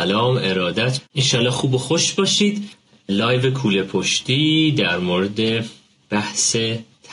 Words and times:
سلام 0.00 0.36
ارادت. 0.42 1.00
انشالله 1.14 1.50
خوب 1.50 1.74
و 1.74 1.78
خوش 1.78 2.12
باشید. 2.12 2.68
لایو 3.08 3.50
کوله 3.50 3.82
پشتی 3.82 4.72
در 4.72 4.98
مورد 4.98 5.66
بحث 6.10 6.56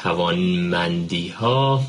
توانمندی 0.04 1.28
ها 1.28 1.84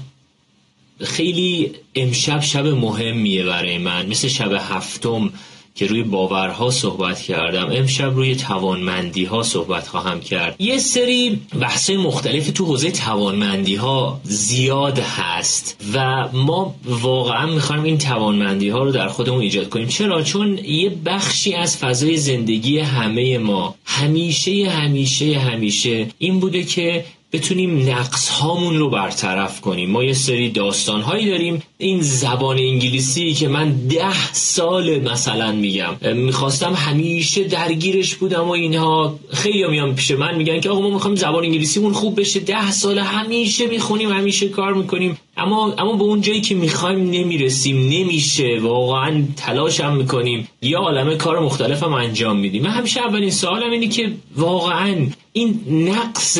خیلی 1.01 1.73
امشب 1.95 2.41
شب 2.41 2.67
مهمیه 2.67 3.45
برای 3.45 3.79
من. 3.79 4.07
مثل 4.07 4.29
شب 4.29 4.53
هفتم 4.53 5.33
که 5.79 5.87
روی 5.87 6.03
باورها 6.03 6.71
صحبت 6.71 7.21
کردم. 7.21 7.68
امشب 7.73 8.14
روی 8.14 8.36
توانمندی 8.36 9.25
ها 9.25 9.43
صحبت 9.43 9.86
خواهم 9.86 10.21
کرد. 10.21 10.57
یه 10.59 10.79
سری 10.79 11.41
بحث 11.61 11.91
مختلف 11.91 12.50
تو 12.50 12.64
حوزه 12.64 12.91
توانمندی 12.91 13.75
ها 13.75 14.21
زیاد 14.25 14.99
هست 14.99 15.85
و 15.95 16.29
ما 16.32 16.75
واقعا 16.85 17.46
می‌خوایم 17.46 17.82
این 17.82 17.99
توانمندی 17.99 18.68
ها 18.68 18.82
رو 18.82 18.93
در 18.93 19.09
خودمون 19.09 19.41
ایجاد 19.41 19.68
کنیم. 19.68 19.89
چرا؟ 19.89 20.22
چون 20.22 20.59
یه 20.59 20.91
بخشی 21.04 21.54
از 21.54 21.77
فضای 21.77 22.17
زندگی 22.17 22.79
همه 22.79 23.39
ما 23.39 23.75
همیشه 23.85 24.71
همیشه 24.71 25.39
همیشه 25.39 26.08
این 26.18 26.40
بوده 26.40 26.64
که 26.64 27.04
بتونیم 27.32 27.91
نقص 27.91 28.29
هامون 28.29 28.79
رو 28.79 28.91
برطرف 28.91 29.61
کنیم. 29.61 29.91
ما 29.91 30.05
یه 30.05 30.13
سری 30.13 30.50
داستان 30.50 31.00
هایی 31.00 31.27
داریم. 31.27 31.63
این 31.79 32.03
زبان 32.03 32.59
انگلیسی 32.59 33.33
که 33.33 33.48
من 33.48 33.73
ده 33.73 34.33
سال 34.33 34.98
مثلا 34.98 35.53
میگم. 35.53 35.97
می‌خواستم 36.14 36.75
همیشه 36.75 37.45
درگیرش 37.45 38.14
بودم 38.14 38.48
و 38.48 38.50
اینها. 38.50 39.19
خیلی 39.33 39.67
میان 39.67 39.95
پیش 39.95 40.11
من 40.11 40.34
میگن 40.34 40.61
که 40.61 40.70
آقا 40.70 40.81
ما 40.81 40.91
می‌خوایم 40.91 41.17
زبان 41.17 41.45
انگلیسیمون 41.45 41.92
خوب 41.92 42.20
بشه. 42.20 42.41
ده 42.41 42.70
سال 42.70 42.98
همیشه 42.98 43.67
می‌خونیم 43.67 44.12
همیشه 44.12 44.48
کار 44.48 44.75
می‌کنیم. 44.75 45.19
اما 45.39 45.75
اما 45.78 45.92
به 45.92 46.03
اون 46.03 46.20
جایی 46.20 46.41
که 46.41 46.55
می‌خوایم 46.55 47.11
نمی‌رسیم 47.11 47.77
نمیشه. 47.77 48.59
واقعا 48.62 49.25
تلاش 49.37 49.81
هم 49.81 49.97
می‌کنیم. 49.97 50.48
یا 50.62 50.78
عالمه 50.78 51.17
کار 51.17 51.41
مختلف 51.41 51.83
هم 51.83 51.92
انجام 51.92 52.37
میدیم. 52.39 52.62
من 52.62 52.70
همیشه 52.70 53.01
اولین 53.01 53.31
سوالم 53.31 53.70
اینه 53.70 53.89
که 53.89 54.12
واقعا 54.37 55.06
این 55.33 55.61
نقص 55.89 56.39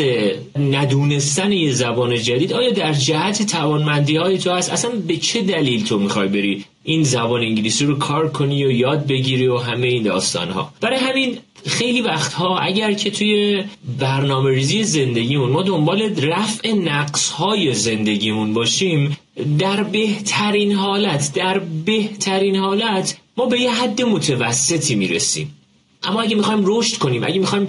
ندونستن 0.59 1.53
یه 1.53 1.73
زبان 1.73 2.17
جدید 2.17 2.53
آیا 2.53 2.71
در 2.71 2.93
جهت 2.93 3.47
توانمندی 3.47 4.17
های 4.17 4.39
تو 4.39 4.51
هست؟ 4.51 4.73
اصلا 4.73 4.91
به 5.07 5.17
چه 5.17 5.43
دلیل 5.43 5.85
تو 5.85 5.99
می‌خوای 5.99 6.29
بری 6.29 6.65
این 6.85 7.03
زبان 7.03 7.41
انگلیسی 7.41 7.87
رو 7.87 7.99
کار 7.99 8.29
کنی 8.29 8.65
و 8.65 8.71
یاد 8.71 9.07
بگیری 9.07 9.47
و 9.47 9.57
همه 9.57 9.87
این 9.87 10.03
داستان 10.03 10.49
ها 10.49 10.73
برای 10.81 10.99
همین 10.99 11.39
خیلی 11.67 12.01
وقتها 12.01 12.59
اگر 12.59 12.93
که 12.93 13.11
توی 13.11 13.65
برنامه 13.99 14.51
ریزی 14.51 14.85
زندگیمون 14.85 15.51
ما 15.51 15.63
دنبال 15.63 16.03
رفع 16.03 16.73
نقص 16.73 17.31
های 17.31 17.75
زندگیمون 17.75 18.55
باشیم 18.55 19.17
در 19.59 19.83
بهترین 19.83 20.73
حالت 20.73 21.33
در 21.35 21.59
بهترین 21.59 22.57
حالت 22.57 23.17
ما 23.37 23.47
به 23.47 23.61
یه 23.61 23.71
حد 23.71 24.03
متوسطی 24.03 24.95
می‌رسیم. 24.95 25.55
اما 26.03 26.21
اگه 26.23 26.37
می‌خوایم 26.37 26.63
رشد 26.65 26.99
کنیم 26.99 27.25
اگه 27.25 27.39
می‌خوایم 27.39 27.69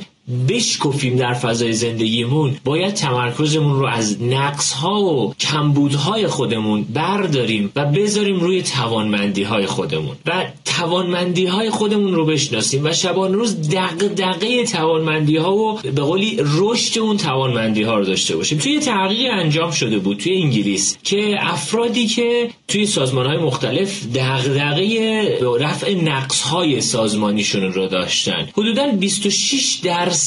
بشکفیم 0.49 1.15
در 1.15 1.33
فضای 1.33 1.73
زندگیمون 1.73 2.57
باید 2.65 2.93
تمرکزمون 2.93 3.79
رو 3.79 3.85
از 3.85 4.21
نقص 4.21 4.71
ها 4.71 5.03
و 5.03 5.33
کمبودهای 5.39 6.27
خودمون 6.27 6.85
برداریم 6.93 7.71
و 7.75 7.85
بذاریم 7.85 8.39
روی 8.39 8.61
توانمندی 8.61 9.43
های 9.43 9.65
خودمون 9.65 10.15
و 10.25 10.45
توانمندی 10.65 11.45
های 11.45 11.69
خودمون 11.69 12.13
رو 12.13 12.25
بشناسیم 12.25 12.85
و 12.85 12.93
شبان 12.93 13.33
روز 13.33 13.69
دق 13.69 13.97
دقه 13.97 14.65
توانمندی 14.65 15.37
ها 15.37 15.55
و 15.55 15.79
به 15.95 16.01
قولی 16.01 16.37
رشد 16.39 16.99
اون 16.99 17.17
توانمندی 17.17 17.83
ها 17.83 17.97
رو 17.97 18.05
داشته 18.05 18.35
باشیم. 18.35 18.57
توی 18.57 18.79
تحقیق 18.79 19.31
انجام 19.31 19.71
شده 19.71 19.99
بود 19.99 20.17
توی 20.17 20.41
انگلیس 20.41 20.97
که 21.03 21.37
افرادی 21.39 22.07
که 22.07 22.49
توی 22.67 22.85
سازمان 22.85 23.25
های 23.25 23.37
مختلف 23.37 24.05
دغدغه 24.15 25.39
رفع 25.59 25.93
نقص 25.93 26.41
های 26.41 26.81
سازمانیشون 26.81 27.73
رو 27.73 27.87
داشتن. 27.87 28.49
حدودا 28.57 28.87
26 28.87 29.79
درصد 29.83 30.18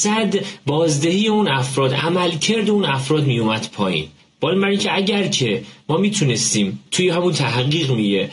بازدهی 0.67 1.29
اون 1.29 1.49
افراد 1.49 1.95
عملکرد 1.95 2.71
اون 2.71 2.85
افراد 2.85 3.27
میومد 3.27 3.69
پایین. 3.73 4.09
بالا 4.41 4.61
برای 4.61 4.77
که 4.77 4.97
اگر 4.97 5.29
که 5.29 5.63
ما 5.89 5.97
می‌تونستیم 5.97 6.81
توی 6.91 7.09
همون 7.09 7.33
تحقیق 7.33 7.91
میگه 7.91 8.31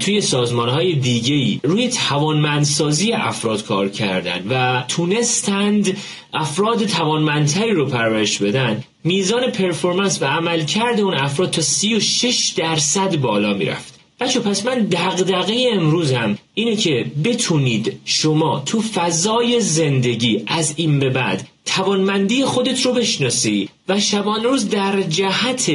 توی 0.00 0.20
سازمان 0.20 0.68
های 0.68 0.92
دیگه 0.94 1.34
ای 1.34 1.60
روی 1.62 1.88
توانمندسازی 1.88 3.12
افراد 3.12 3.64
کار 3.64 3.88
کردن 3.88 4.46
و 4.50 4.84
تونستند 4.88 5.96
افراد 6.34 6.84
توانمندتری 6.84 7.70
رو 7.70 7.86
پرورش 7.86 8.38
بدن 8.38 8.84
میزان 9.04 9.50
پرفورمنس 9.50 10.22
و 10.22 10.24
عملکرد 10.24 11.00
اون 11.00 11.14
افراد 11.14 11.50
تا 11.50 11.62
36 11.62 12.52
درصد 12.56 13.16
بالا 13.16 13.54
می‌رفت. 13.54 13.95
بچه 14.20 14.40
پس 14.40 14.66
من 14.66 14.78
دغدغه 14.86 15.68
امروزم 15.72 16.38
اینه 16.54 16.76
که 16.76 17.06
بتونید 17.24 18.00
شما 18.04 18.62
تو 18.66 18.82
فضای 18.82 19.60
زندگی 19.60 20.42
از 20.46 20.74
این 20.76 20.98
به 20.98 21.10
بعد 21.10 21.48
توانمندی 21.64 22.44
خودت 22.44 22.82
رو 22.86 22.92
بشناسی 22.92 23.68
و 23.88 24.00
شبان 24.00 24.44
روز 24.44 24.68
در 24.68 25.02
جهت 25.02 25.70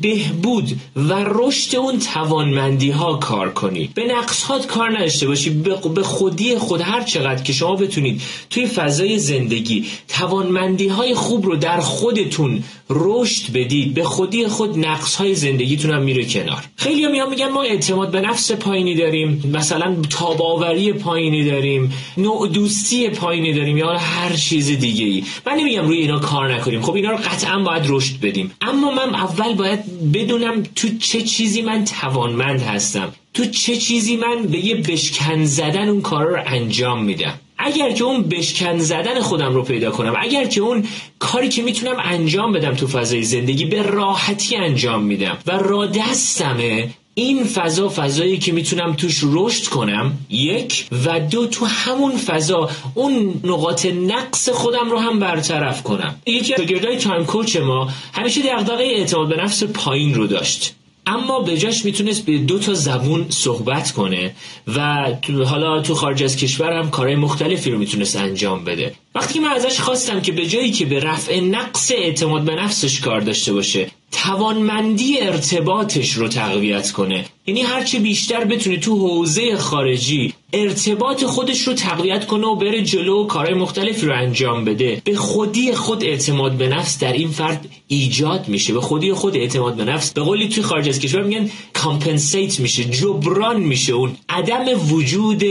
بهبود 0.00 0.80
و 0.96 1.24
رشد 1.26 1.76
اون 1.76 1.98
توانمندی 1.98 2.90
ها 2.90 3.14
کار 3.14 3.52
کنی. 3.52 3.90
به 3.94 4.04
نقصات 4.04 4.66
کار 4.66 4.98
نداشته 4.98 5.26
باشی. 5.26 5.50
به 5.94 6.02
خودی 6.02 6.58
خود 6.58 6.80
هر 6.80 7.02
چقدر 7.02 7.42
که 7.42 7.52
شما 7.52 7.76
بتونید 7.76 8.22
توی 8.50 8.66
فضای 8.66 9.18
زندگی 9.18 9.84
توانمندی 10.08 10.88
های 10.88 11.14
خوب 11.14 11.46
رو 11.46 11.56
در 11.56 11.80
خودتون 11.80 12.62
رشد 12.90 13.52
بدید 13.52 13.94
به 13.94 14.04
خودی 14.04 14.46
خود 14.46 14.78
نقص 14.78 15.14
های 15.14 15.34
زندگیتون 15.34 15.90
هم 15.90 16.02
میره 16.02 16.24
کنار. 16.24 16.64
خیلی 16.76 17.04
هم 17.04 17.12
میان 17.12 17.30
میگن 17.30 17.48
ما 17.48 17.62
اعتماد 17.62 18.10
به 18.10 18.20
نفس 18.20 18.52
پایینی 18.52 18.94
داریم. 18.94 19.50
مثلا 19.52 19.96
تاباوری 20.10 20.92
پایینی 20.92 21.44
داریم. 21.50 21.92
نوع 22.16 22.48
دوستی 22.48 23.08
پایینی 23.08 23.52
داریم. 23.52 23.76
یا 23.76 23.96
هر 23.96 24.36
چیز 24.36 24.66
دیگه 24.66 25.04
ای 25.04 25.24
من 25.46 25.52
نمیگم 25.52 25.86
روی 25.86 25.98
اینا 25.98 26.18
کار 26.18 26.54
نکنیم. 26.54 26.82
خب 26.82 26.94
اینا 26.94 27.10
رو 27.10 27.16
قطعا 27.16 27.58
باید 27.58 27.82
رشد 27.88 28.20
بدیم. 28.20 28.52
اما 28.60 28.90
من 28.90 29.14
اول 29.14 29.54
باید 29.54 29.85
بدونم 30.14 30.62
تو 30.74 30.88
چه 30.98 31.22
چیزی 31.22 31.62
من 31.62 31.84
توانمند 31.84 32.62
هستم. 32.62 33.12
تو 33.34 33.44
چه 33.44 33.76
چیزی 33.76 34.16
من 34.16 34.42
به 34.42 34.58
یه 34.58 34.74
بشکن 34.74 35.44
زدن 35.44 35.88
اون 35.88 36.02
کار 36.02 36.26
رو 36.26 36.42
انجام 36.46 37.04
میدم. 37.04 37.34
اگر 37.58 37.92
که 37.92 38.04
اون 38.04 38.22
بشکن 38.22 38.78
زدن 38.78 39.20
خودم 39.20 39.54
رو 39.54 39.62
پیدا 39.62 39.90
کنم 39.90 40.14
اگر 40.18 40.44
که 40.44 40.60
اون 40.60 40.84
کاری 41.18 41.48
که 41.48 41.62
می‌تونم 41.62 41.96
انجام 41.98 42.52
بدم 42.52 42.74
تو 42.74 42.86
فضای 42.86 43.22
زندگی 43.22 43.64
به 43.64 43.82
راحتی 43.82 44.56
انجام 44.56 45.02
میدم 45.02 45.38
و 45.46 45.50
را 45.50 45.86
دستمه 45.86 46.90
این 47.18 47.44
فضا 47.44 47.88
فضایی 47.88 48.38
که 48.38 48.52
می‌تونم 48.52 48.94
توش 48.94 49.20
رشد 49.24 49.64
کنم 49.64 50.18
یک 50.30 50.88
و 51.06 51.20
دو 51.20 51.46
تو 51.46 51.64
همون 51.66 52.16
فضا 52.16 52.70
اون 52.94 53.40
نقاط 53.44 53.86
نقص 53.86 54.48
خودم 54.48 54.90
رو 54.90 54.98
هم 54.98 55.20
برطرف 55.20 55.82
کنم. 55.82 56.14
یکی 56.26 56.54
از 56.54 56.60
گردای 56.60 56.96
تایم 56.96 57.24
کوچ 57.24 57.56
ما 57.56 57.90
همیشه 58.12 58.42
دغدغه 58.42 58.84
اعتماد 58.84 59.28
به 59.28 59.36
نفس 59.36 59.64
پایین 59.64 60.14
رو 60.14 60.26
داشت. 60.26 60.74
اما 61.06 61.40
به 61.40 61.58
جاش 61.58 61.84
می‌تونست 61.84 62.26
به 62.26 62.38
دو 62.38 62.58
تا 62.58 62.74
زبون 62.74 63.26
صحبت 63.30 63.90
کنه 63.90 64.34
و 64.76 65.06
حالا 65.46 65.82
تو 65.82 65.94
خارج 65.94 66.22
از 66.22 66.36
کشور 66.36 66.72
هم 66.72 66.90
کارهای 66.90 67.16
مختلفی 67.16 67.70
رو 67.70 67.78
می‌تونست 67.78 68.16
انجام 68.16 68.64
بده. 68.64 68.94
وقتی 69.14 69.38
من 69.38 69.48
ازش 69.48 69.80
خواستم 69.80 70.20
که 70.20 70.32
به 70.32 70.46
جایی 70.46 70.70
که 70.70 70.86
به 70.86 71.00
رفع 71.00 71.40
نقص 71.40 71.92
اعتماد 71.94 72.44
به 72.44 72.54
نفسش 72.54 73.00
کار 73.00 73.20
داشته 73.20 73.52
باشه 73.52 73.90
توانمندی 74.12 75.18
ارتباطش 75.20 76.12
رو 76.12 76.28
تقویت 76.28 76.90
کنه. 76.90 77.24
یعنی 77.46 77.62
هرچه 77.62 77.98
بیشتر 77.98 78.44
بتونه 78.44 78.76
تو 78.76 78.96
حوزه 78.96 79.56
خارجی 79.56 80.34
ارتباط 80.56 81.24
خودش 81.24 81.60
رو 81.60 81.74
تقویت 81.74 82.26
کنه 82.26 82.46
و 82.46 82.54
بره 82.54 82.82
جلو 82.82 83.22
و 83.22 83.26
کارهای 83.26 83.54
مختلفی 83.54 84.06
رو 84.06 84.14
انجام 84.14 84.64
بده. 84.64 85.02
به 85.04 85.16
خودی 85.16 85.74
خود 85.74 86.04
اعتماد 86.04 86.52
به 86.52 86.68
نفس 86.68 86.98
در 86.98 87.12
این 87.12 87.28
فرد 87.28 87.68
ایجاد 87.88 88.48
میشه. 88.48 88.72
به 88.74 88.80
خودی 88.80 89.12
خود 89.12 89.36
اعتماد 89.36 89.76
به 89.76 89.84
نفس. 89.84 90.12
به 90.12 90.20
قولی 90.20 90.48
توی 90.48 90.62
خارج 90.62 90.88
از 90.88 90.98
کشور 90.98 91.22
میگن 91.22 91.50
کامپنسیت 91.72 92.60
میشه 92.60 92.84
جبران 92.84 93.60
میشه 93.60 93.92
اون 93.92 94.16
عدم 94.28 94.92
وجود 94.92 95.42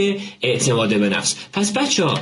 اعتماد 0.42 1.00
به 1.00 1.10
نفس. 1.10 1.36
پس 1.54 1.74
بچه 1.74 2.06
ها 2.06 2.20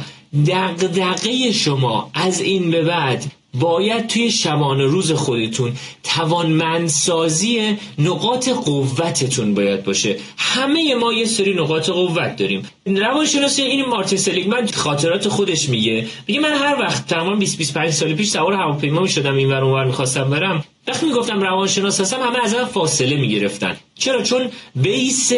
دقدقه 0.48 1.52
شما 1.52 2.10
از 2.14 2.42
این 2.42 2.72
به 2.72 2.84
بعد 2.84 3.26
باید 3.60 4.08
توی 4.08 4.32
شبانه 4.32 4.84
روز 4.84 5.12
خودتون 5.12 5.74
توانمندسازی 6.04 7.78
نقاط 8.00 8.50
قوتتون 8.50 9.54
باید 9.54 9.84
باشه. 9.84 10.18
همه 10.38 10.96
ما 10.96 11.14
یه 11.14 11.26
سری 11.26 11.54
نقاط 11.54 11.90
قوت 11.90 12.36
داریم. 12.36 12.70
روانشناسی 12.86 13.62
این 13.62 13.86
مارتین 13.86 14.18
سلیگمن 14.18 14.68
خاطرات 14.68 15.28
خودش 15.28 15.70
میگه. 15.70 16.08
میگه 16.28 16.40
من 16.40 16.54
هر 16.54 16.76
وقت 16.80 17.08
تمام 17.08 17.40
20 17.40 17.58
25 17.58 17.90
سال 17.90 18.14
پیش 18.14 18.30
سوار 18.30 18.54
هواپیما 18.54 19.02
می‌شدم 19.02 19.36
اینور 19.36 19.64
اونور 19.64 19.86
می‌خواستم 19.86 20.30
برم. 20.30 20.64
وقتی 20.88 21.06
می‌گفتم 21.06 21.42
روانشناس 21.42 22.02
هستم 22.02 22.22
همه 22.22 22.44
از 22.44 22.56
من 22.56 22.66
فاصله 22.66 23.18
می‌گرفتن. 23.18 23.78
چرا؟ 23.96 24.24
چون 24.24 24.50
بیس 24.76 25.32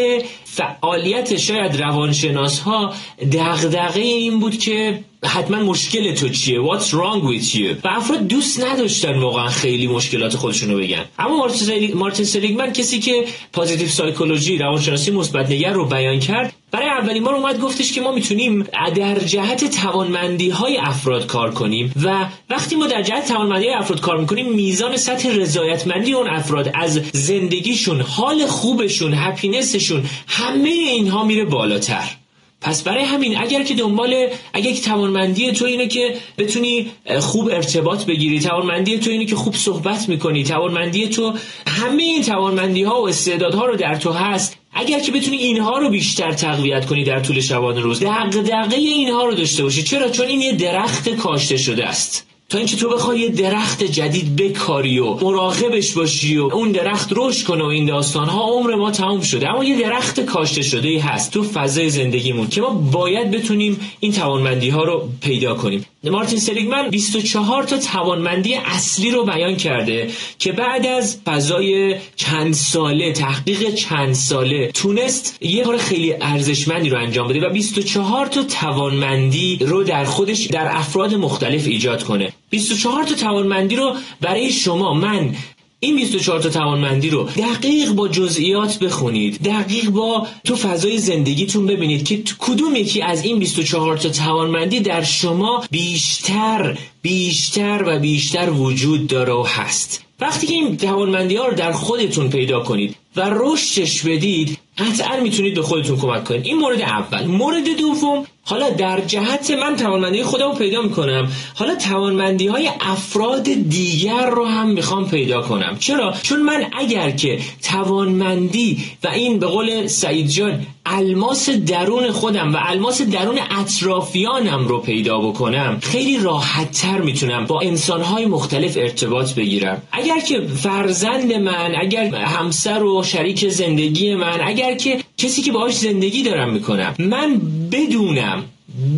فعالیت 0.44 1.38
شاید 1.38 1.82
روانشناس 1.82 2.60
ها 2.60 2.94
دغدغه 3.32 4.02
این 4.02 4.40
بود 4.40 4.58
که 4.58 5.00
حتما 5.26 5.58
مشکل 5.60 6.14
تو 6.14 6.30
چیه؟ 6.30 6.60
What's 6.62 6.90
wrong 6.90 7.22
with 7.24 7.56
you? 7.56 7.86
و 7.86 7.88
افراد 7.88 8.28
دوست 8.28 8.64
نداشتن 8.64 9.20
واقعا 9.20 9.48
خیلی 9.48 9.88
مشکلات 9.88 10.36
خودشون 10.36 10.72
رو 10.72 10.80
بگن. 10.80 11.06
اما 11.20 11.48
مارتین 11.96 12.26
سلیگمن 12.26 12.74
کسی 12.74 13.00
که 13.00 13.26
پازیتیو 13.54 13.88
سایکولوژی 13.88 14.58
روانشناسی 14.58 15.12
مثبت 15.12 15.52
نگر 15.52 15.74
رو 15.74 15.86
بیان 15.86 16.20
کرد 16.20 16.54
برای 16.72 16.90
اولین 16.90 17.24
بار 17.24 17.36
اومد 17.36 17.60
گفتش 17.60 17.94
که 17.94 18.02
ما 18.02 18.12
می‌تونیم 18.12 18.64
در 18.96 19.20
جهت 19.20 19.82
توانمندی 19.82 20.50
های 20.50 20.78
افراد 20.78 21.26
کار 21.28 21.52
کنیم 21.54 21.94
و 22.04 22.26
وقتی 22.50 22.76
ما 22.76 22.88
در 22.88 23.02
جهت 23.02 23.28
توانمندی 23.28 23.66
های 23.66 23.76
افراد 23.76 24.02
کار 24.02 24.18
می‌کنیم 24.18 24.54
میزان 24.54 24.98
سطح 24.98 25.30
رضایتمندی 25.30 26.14
اون 26.14 26.28
افراد 26.28 26.72
از 26.74 27.02
زندگیشون 27.14 28.02
حال 28.02 28.46
خوبشون 28.46 29.14
هپینسشون 29.14 30.04
همه 30.28 30.70
اینها 30.70 31.24
میره 31.24 31.46
بالاتر. 31.46 32.25
پس 32.66 32.84
برای 32.84 33.04
همین 33.04 33.38
اگر 33.38 33.64
که 33.64 33.74
دنبال 33.74 34.28
اگر 34.54 34.72
که 34.72 34.82
توانمندی 34.82 35.52
تو 35.52 35.66
اینه 35.66 35.88
که 35.88 36.16
بتونی 36.38 36.92
خوب 37.20 37.48
ارتباط 37.48 38.06
بگیری 38.06 38.40
توانمندی 38.40 39.00
تو 39.00 39.10
اینه 39.10 39.26
که 39.26 39.36
خوب 39.36 39.56
صحبت 39.56 40.10
می‌کنی 40.10 40.44
توانمندی 40.44 41.08
تو 41.08 41.34
همه 41.68 42.04
این 42.04 42.22
توانمندی 42.22 42.84
ها 42.84 43.02
و 43.02 43.08
استعدادها 43.08 43.66
رو 43.66 43.76
در 43.76 43.96
تو 43.96 44.12
هست 44.12 44.58
اگر 44.74 45.00
که 45.00 45.12
بتونی 45.12 45.38
اینها 45.38 45.78
رو 45.78 45.90
بیشتر 45.90 46.32
تقویت 46.34 46.86
کنی 46.86 47.04
در 47.04 47.20
طول 47.20 47.40
شبانه 47.40 47.80
روز 47.80 48.04
دقیقه 48.04 48.76
اینها 48.76 49.26
رو 49.26 49.36
داشته 49.36 49.64
باشی. 49.64 49.84
چرا؟ 49.84 50.10
چون 50.10 50.28
این 50.28 50.42
یه 50.42 50.52
درخت 50.52 51.10
کاشته 51.10 51.58
شده 51.58 51.86
است. 51.86 52.26
تا 52.50 52.58
اینکه 52.58 52.76
تو 52.76 52.90
بخوای 52.90 53.20
یه 53.20 53.30
درخت 53.30 53.84
جدید 53.84 54.36
بکاری 54.36 55.00
و 55.00 55.14
مراقبش 55.14 55.94
باشی 55.94 56.38
و 56.38 56.44
اون 56.44 56.72
درخت 56.72 57.10
رشد 57.16 57.46
کنه 57.48 57.64
و 57.64 57.68
این 57.68 57.86
داستان 57.86 58.30
ها 58.30 58.44
عمر 58.44 58.76
ما 58.76 58.92
تموم 58.92 59.22
شده. 59.22 59.50
اما 59.50 59.64
یه 59.64 59.80
درخت 59.80 60.20
کاشته 60.20 60.62
شده 60.62 61.02
هست 61.02 61.32
تو 61.32 61.44
فضای 61.44 61.90
زندگیمون 61.90 62.48
که 62.48 62.62
ما 62.62 62.70
باید 62.70 63.32
بتونیم 63.32 63.80
این 64.00 64.12
توانمندی 64.12 64.70
ها 64.70 64.84
رو 64.84 65.10
پیدا 65.22 65.56
کنیم. 65.56 65.86
مارتین 66.10 66.40
سلیگمن 66.40 66.90
24 66.90 67.64
تا 67.64 67.78
توانمندی 67.78 68.54
اصلی 68.56 69.12
رو 69.12 69.24
بیان 69.26 69.56
کرده 69.56 70.10
که 70.40 70.52
بعد 70.52 70.86
از 70.86 71.18
فضای 71.26 71.96
چند 72.16 72.54
ساله 72.54 73.12
تحقیق 73.14 73.74
چند 73.74 74.14
ساله 74.14 74.72
تونست 74.74 75.38
یه 75.42 75.64
کار 75.64 75.78
خیلی 75.78 76.14
ارزشمندی 76.22 76.90
رو 76.90 76.98
انجام 76.98 77.28
بده 77.28 77.48
و 77.48 77.50
24 77.50 78.26
تا 78.28 78.44
توانمندی 78.44 79.58
رو 79.62 79.84
در 79.84 80.06
خودش 80.06 80.42
در 80.46 80.68
افراد 80.78 81.14
مختلف 81.16 81.68
ایجاد 81.68 82.04
کنه. 82.04 82.34
24 82.50 83.04
تا 83.04 83.16
توانمندی 83.16 83.76
رو 83.76 83.96
برای 84.22 84.52
شما 84.52 84.94
من 84.94 85.36
این 85.80 85.96
24 85.96 86.42
تا 86.42 86.50
توانمندی 86.50 87.10
رو 87.10 87.24
دقیق 87.24 87.92
با 87.92 88.08
جزئیات 88.08 88.80
بخونید. 88.80 89.44
دقیق 89.44 89.90
با 89.90 90.28
تو 90.44 90.56
فضای 90.56 90.98
زندگیتون 90.98 91.66
ببینید 91.66 92.06
که 92.08 92.24
کدوم 92.40 92.76
یکی 92.76 93.02
از 93.02 93.24
این 93.26 93.40
24 93.40 93.98
تا 93.98 94.10
توانمندی 94.10 94.80
در 94.80 95.04
شما 95.04 95.64
بیشتر 95.72 96.78
بیشتر 97.02 97.84
و 97.86 98.00
بیشتر 98.00 98.50
وجود 98.50 99.08
داره 99.08 99.34
و 99.34 99.44
هست. 99.48 100.06
وقتی 100.20 100.48
که 100.48 100.54
این 100.54 100.78
توانمندی 100.78 101.36
ها 101.36 101.48
رو 101.48 101.56
در 101.56 101.72
خودتون 101.72 102.30
پیدا 102.30 102.60
کنید 102.60 102.96
و 103.16 103.30
رشدش 103.34 104.02
بدید 104.02 104.58
قطعا 104.78 105.20
می‌تونید 105.20 105.56
به 105.56 105.62
خودتون 105.62 105.98
کمک 105.98 106.24
کنید. 106.24 106.46
این 106.46 106.58
مورد 106.58 106.82
اول. 106.82 107.26
مورد 107.26 107.78
دوم 107.78 108.26
حالا 108.48 108.70
در 108.70 109.02
جهت 109.02 109.52
من 109.52 109.76
توانمندی 109.76 110.24
خودم 110.24 110.56
پیدا 110.56 110.82
می‌کنم. 110.82 111.32
حالا 111.56 111.76
توانمندی 111.76 112.48
های 112.48 112.70
افراد 112.82 113.44
دیگر 113.44 114.30
رو 114.30 114.46
هم 114.46 114.68
می‌خوام 114.68 115.10
پیدا 115.10 115.42
کنم. 115.42 115.78
چرا؟ 115.80 116.14
چون 116.22 116.42
من 116.42 116.66
اگر 116.80 117.12
که 117.12 117.40
توانمندی 117.64 118.84
و 119.04 119.08
این 119.08 119.40
به 119.40 119.48
قول 119.48 119.88
سعید 119.88 120.28
جان 120.28 120.66
الماس 120.86 121.50
درون 121.50 122.12
خودم 122.12 122.54
و 122.54 122.58
الماس 122.62 123.02
درون 123.02 123.40
اطرافیانم 123.60 124.68
رو 124.68 124.80
پیدا 124.80 125.20
بکنم 125.20 125.80
خیلی 125.82 126.18
راحت 126.18 126.72
تر 126.72 127.02
می‌تونم 127.02 127.46
با 127.46 127.62
انسانهای 127.62 128.26
مختلف 128.26 128.78
ارتباط 128.78 129.34
بگیرم. 129.34 129.82
اگر 129.92 130.20
که 130.20 130.42
فرزند 130.42 131.34
من 131.34 131.76
اگر 131.82 132.16
همسر 132.16 132.84
و 132.84 133.04
شریک 133.04 133.50
زندگی 133.50 134.16
من 134.16 134.42
اگر 134.42 134.76
که 134.76 135.00
کسی 135.18 135.42
که 135.42 135.52
باهاش 135.52 135.78
زندگی 135.78 136.24
دارم 136.24 136.54
می‌کنم. 136.54 136.96
من 137.00 137.42
بدونم 137.72 138.44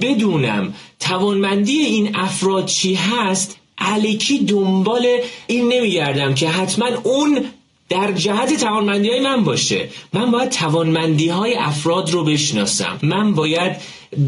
بدونم 0.01 0.73
توانمندی 0.99 1.77
این 1.77 2.15
افراد 2.15 2.65
چی 2.65 2.93
هست. 2.93 3.57
علیکی 3.77 4.39
دنبال 4.39 5.07
این 5.47 5.73
نمیگردم 5.73 6.35
که 6.35 6.49
حتما 6.49 6.89
اون 7.03 7.45
در 7.89 8.11
جهت 8.11 8.59
توانمندی 8.59 9.09
های 9.09 9.19
من 9.19 9.43
باشه. 9.43 9.89
من 10.13 10.31
باید 10.31 10.49
توانمندی 10.49 11.27
های 11.27 11.55
افراد 11.55 12.09
رو 12.09 12.23
بشناسم. 12.23 12.99
من 13.01 13.33
باید 13.33 13.75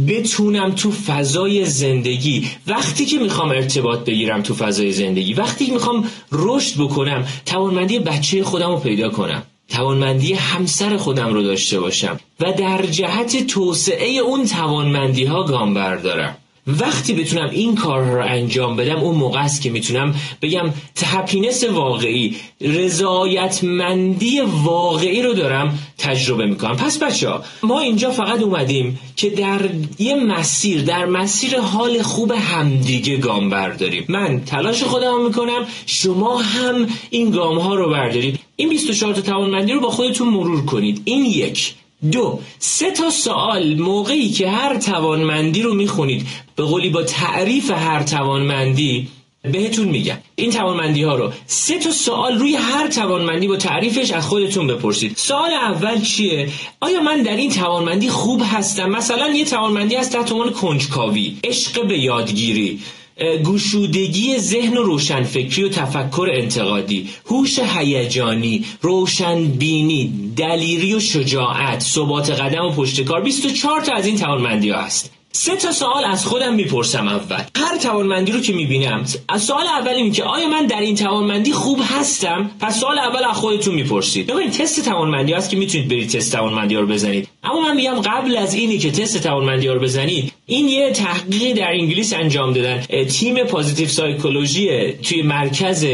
بتونم 0.07 0.71
تو 0.71 0.91
فضای 0.91 1.65
زندگی 1.65 2.47
وقتی 2.67 3.05
که 3.05 3.17
می‌خوام 3.19 3.49
ارتباط 3.49 3.99
بگیرم 3.99 4.41
تو 4.41 4.53
فضای 4.53 4.91
زندگی 4.91 5.33
وقتی 5.33 5.65
که 5.65 5.71
می‌خوام 5.71 6.09
رشد 6.31 6.81
بکنم 6.81 7.27
توانمندی 7.45 7.99
بچه 7.99 8.43
خودم 8.43 8.69
رو 8.69 8.77
پیدا 8.77 9.09
کنم. 9.09 9.43
توانمندی 9.69 10.33
همسر 10.33 10.97
خودم 10.97 11.33
رو 11.33 11.43
داشته 11.43 11.79
باشم 11.79 12.19
و 12.39 12.53
در 12.53 12.85
جهت 12.85 13.47
توسعه 13.47 14.17
اون 14.17 14.45
توانمندی 14.45 15.25
ها 15.25 15.43
گام 15.43 15.73
بردارم. 15.73 16.37
وقتی 16.67 17.13
بتونم 17.13 17.49
این 17.49 17.75
کار 17.75 18.01
رو 18.01 18.25
انجام 18.25 18.75
بدم 18.75 18.95
اون 18.95 19.15
موقع 19.15 19.43
است 19.43 19.61
که 19.61 19.69
می‌تونم 19.69 20.15
بگم 20.41 20.73
تپینس 20.95 21.63
واقعی 21.63 22.35
رضایتمندی 22.61 24.41
واقعی 24.63 25.21
رو 25.21 25.33
دارم 25.33 25.79
تجربه 25.97 26.45
می‌کنم. 26.45 26.75
پس 26.75 27.03
بچه 27.03 27.29
ما 27.63 27.79
اینجا 27.79 28.11
فقط 28.11 28.41
اومدیم 28.41 28.99
که 29.15 29.29
در 29.29 29.69
یه 29.99 30.15
مسیر 30.15 30.81
در 30.81 31.05
مسیر 31.05 31.59
حال 31.59 32.01
خوب 32.01 32.31
همدیگه 32.31 33.17
گام 33.17 33.49
برداریم. 33.49 34.05
من 34.09 34.41
تلاش 34.45 34.83
خودم 34.83 35.25
می‌کنم 35.25 35.65
شما 35.85 36.37
هم 36.37 36.87
این 37.09 37.31
گام 37.31 37.57
ها 37.59 37.75
رو 37.75 37.89
بردارید. 37.89 38.39
این 38.59 38.69
24 38.69 39.13
تا 39.13 39.21
توانمندی 39.21 39.73
رو 39.73 39.79
با 39.79 39.89
خودتون 39.89 40.27
مرور 40.27 40.65
کنید. 40.65 41.01
این 41.05 41.25
یک. 41.25 41.73
دو. 42.11 42.39
سه 42.59 42.91
تا 42.91 43.09
سوال 43.09 43.75
موقعی 43.75 44.29
که 44.29 44.49
هر 44.49 44.77
توانمندی 44.77 45.61
رو 45.61 45.73
می‌خونید. 45.73 46.27
به 46.55 46.63
قولی 46.63 46.89
با 46.89 47.03
تعریف 47.03 47.71
هر 47.71 48.03
توانمندی 48.03 49.07
بهتون 49.41 49.87
میگم. 49.87 50.17
این 50.35 50.51
توانمندی 50.51 51.03
ها 51.03 51.15
رو. 51.15 51.31
سه 51.45 51.79
تا 51.79 51.91
سوال 51.91 52.39
روی 52.39 52.55
هر 52.55 52.87
توانمندی 52.87 53.47
با 53.47 53.57
تعریفش 53.57 54.11
از 54.11 54.27
خودتون 54.27 54.67
بپرسید. 54.67 55.17
سوال 55.17 55.51
اول 55.51 56.01
چیه؟ 56.01 56.49
آیا 56.79 57.01
من 57.01 57.21
در 57.21 57.35
این 57.35 57.51
توانمندی 57.51 58.09
خوب 58.09 58.41
هستم؟ 58.45 58.89
مثلا 58.89 59.29
یه 59.29 59.45
توانمندی 59.45 59.95
هست 59.95 60.11
تحت 60.11 60.31
عنوان 60.31 60.51
کنجکاوی. 60.51 61.37
عشق 61.43 61.87
به 61.87 61.99
یادگیری. 61.99 62.79
گشودگی 63.45 64.37
ذهن 64.37 64.77
و 64.77 64.83
روشنفکری 64.83 65.63
و 65.63 65.69
تفکر 65.69 66.27
انتقادی 66.33 67.09
هوش 67.25 67.59
هیجانی 67.59 68.65
روشنبینی 68.81 70.33
دلیری 70.35 70.93
و 70.93 70.99
شجاعت 70.99 71.79
ثبات 71.79 72.31
قدم 72.31 72.65
و 72.65 72.71
پشتکار 72.71 73.21
24 73.21 73.81
تا 73.81 73.93
از 73.93 74.05
این 74.05 74.17
توانمندی 74.17 74.69
ها 74.69 74.81
هست. 74.81 75.18
سه 75.31 75.55
تا 75.55 75.71
سوال 75.71 76.05
از 76.05 76.25
خودم 76.25 76.53
می‌پرسم 76.53 77.07
اول. 77.07 77.43
هر 77.55 77.77
توانمندی 77.77 78.31
رو 78.31 78.39
که 78.39 78.53
می‌بینم 78.53 79.05
از 79.29 79.43
سوال 79.43 79.67
اول 79.67 79.91
اینه 79.91 80.11
که 80.11 80.23
آیا 80.23 80.49
من 80.49 80.65
در 80.65 80.79
این 80.79 80.95
توانمندی 80.95 81.51
خوب 81.51 81.79
هستم؟ 81.83 82.51
پس 82.59 82.79
سوال 82.79 82.99
اول 82.99 83.23
از 83.23 83.37
خودتون 83.37 83.75
می‌پرسید. 83.75 84.27
ببینید 84.27 84.51
تست 84.51 84.85
توانمندی 84.85 85.33
هست 85.33 85.49
که 85.49 85.57
می‌تونید 85.57 85.87
برید 85.87 86.09
تست 86.09 86.31
توانمندی 86.31 86.75
رو 86.75 86.87
بزنید. 86.87 87.27
اما 87.43 87.61
من 87.61 87.75
میگم 87.75 88.01
قبل 88.01 88.37
از 88.37 88.53
اینی 88.53 88.77
که 88.77 88.91
تست 88.91 89.23
توانمندی 89.23 89.67
رو 89.67 89.79
بزنید 89.79 90.33
این 90.45 90.67
یه 90.67 90.91
تحقیقی 90.91 91.53
در 91.53 91.71
انگلیس 91.71 92.13
انجام 92.13 92.53
دادن. 92.53 92.81
تیم 93.05 93.43
پازیتیو 93.43 93.87
سایکولوژی 93.87 94.93
توی 94.93 95.21
مرکز 95.21 95.85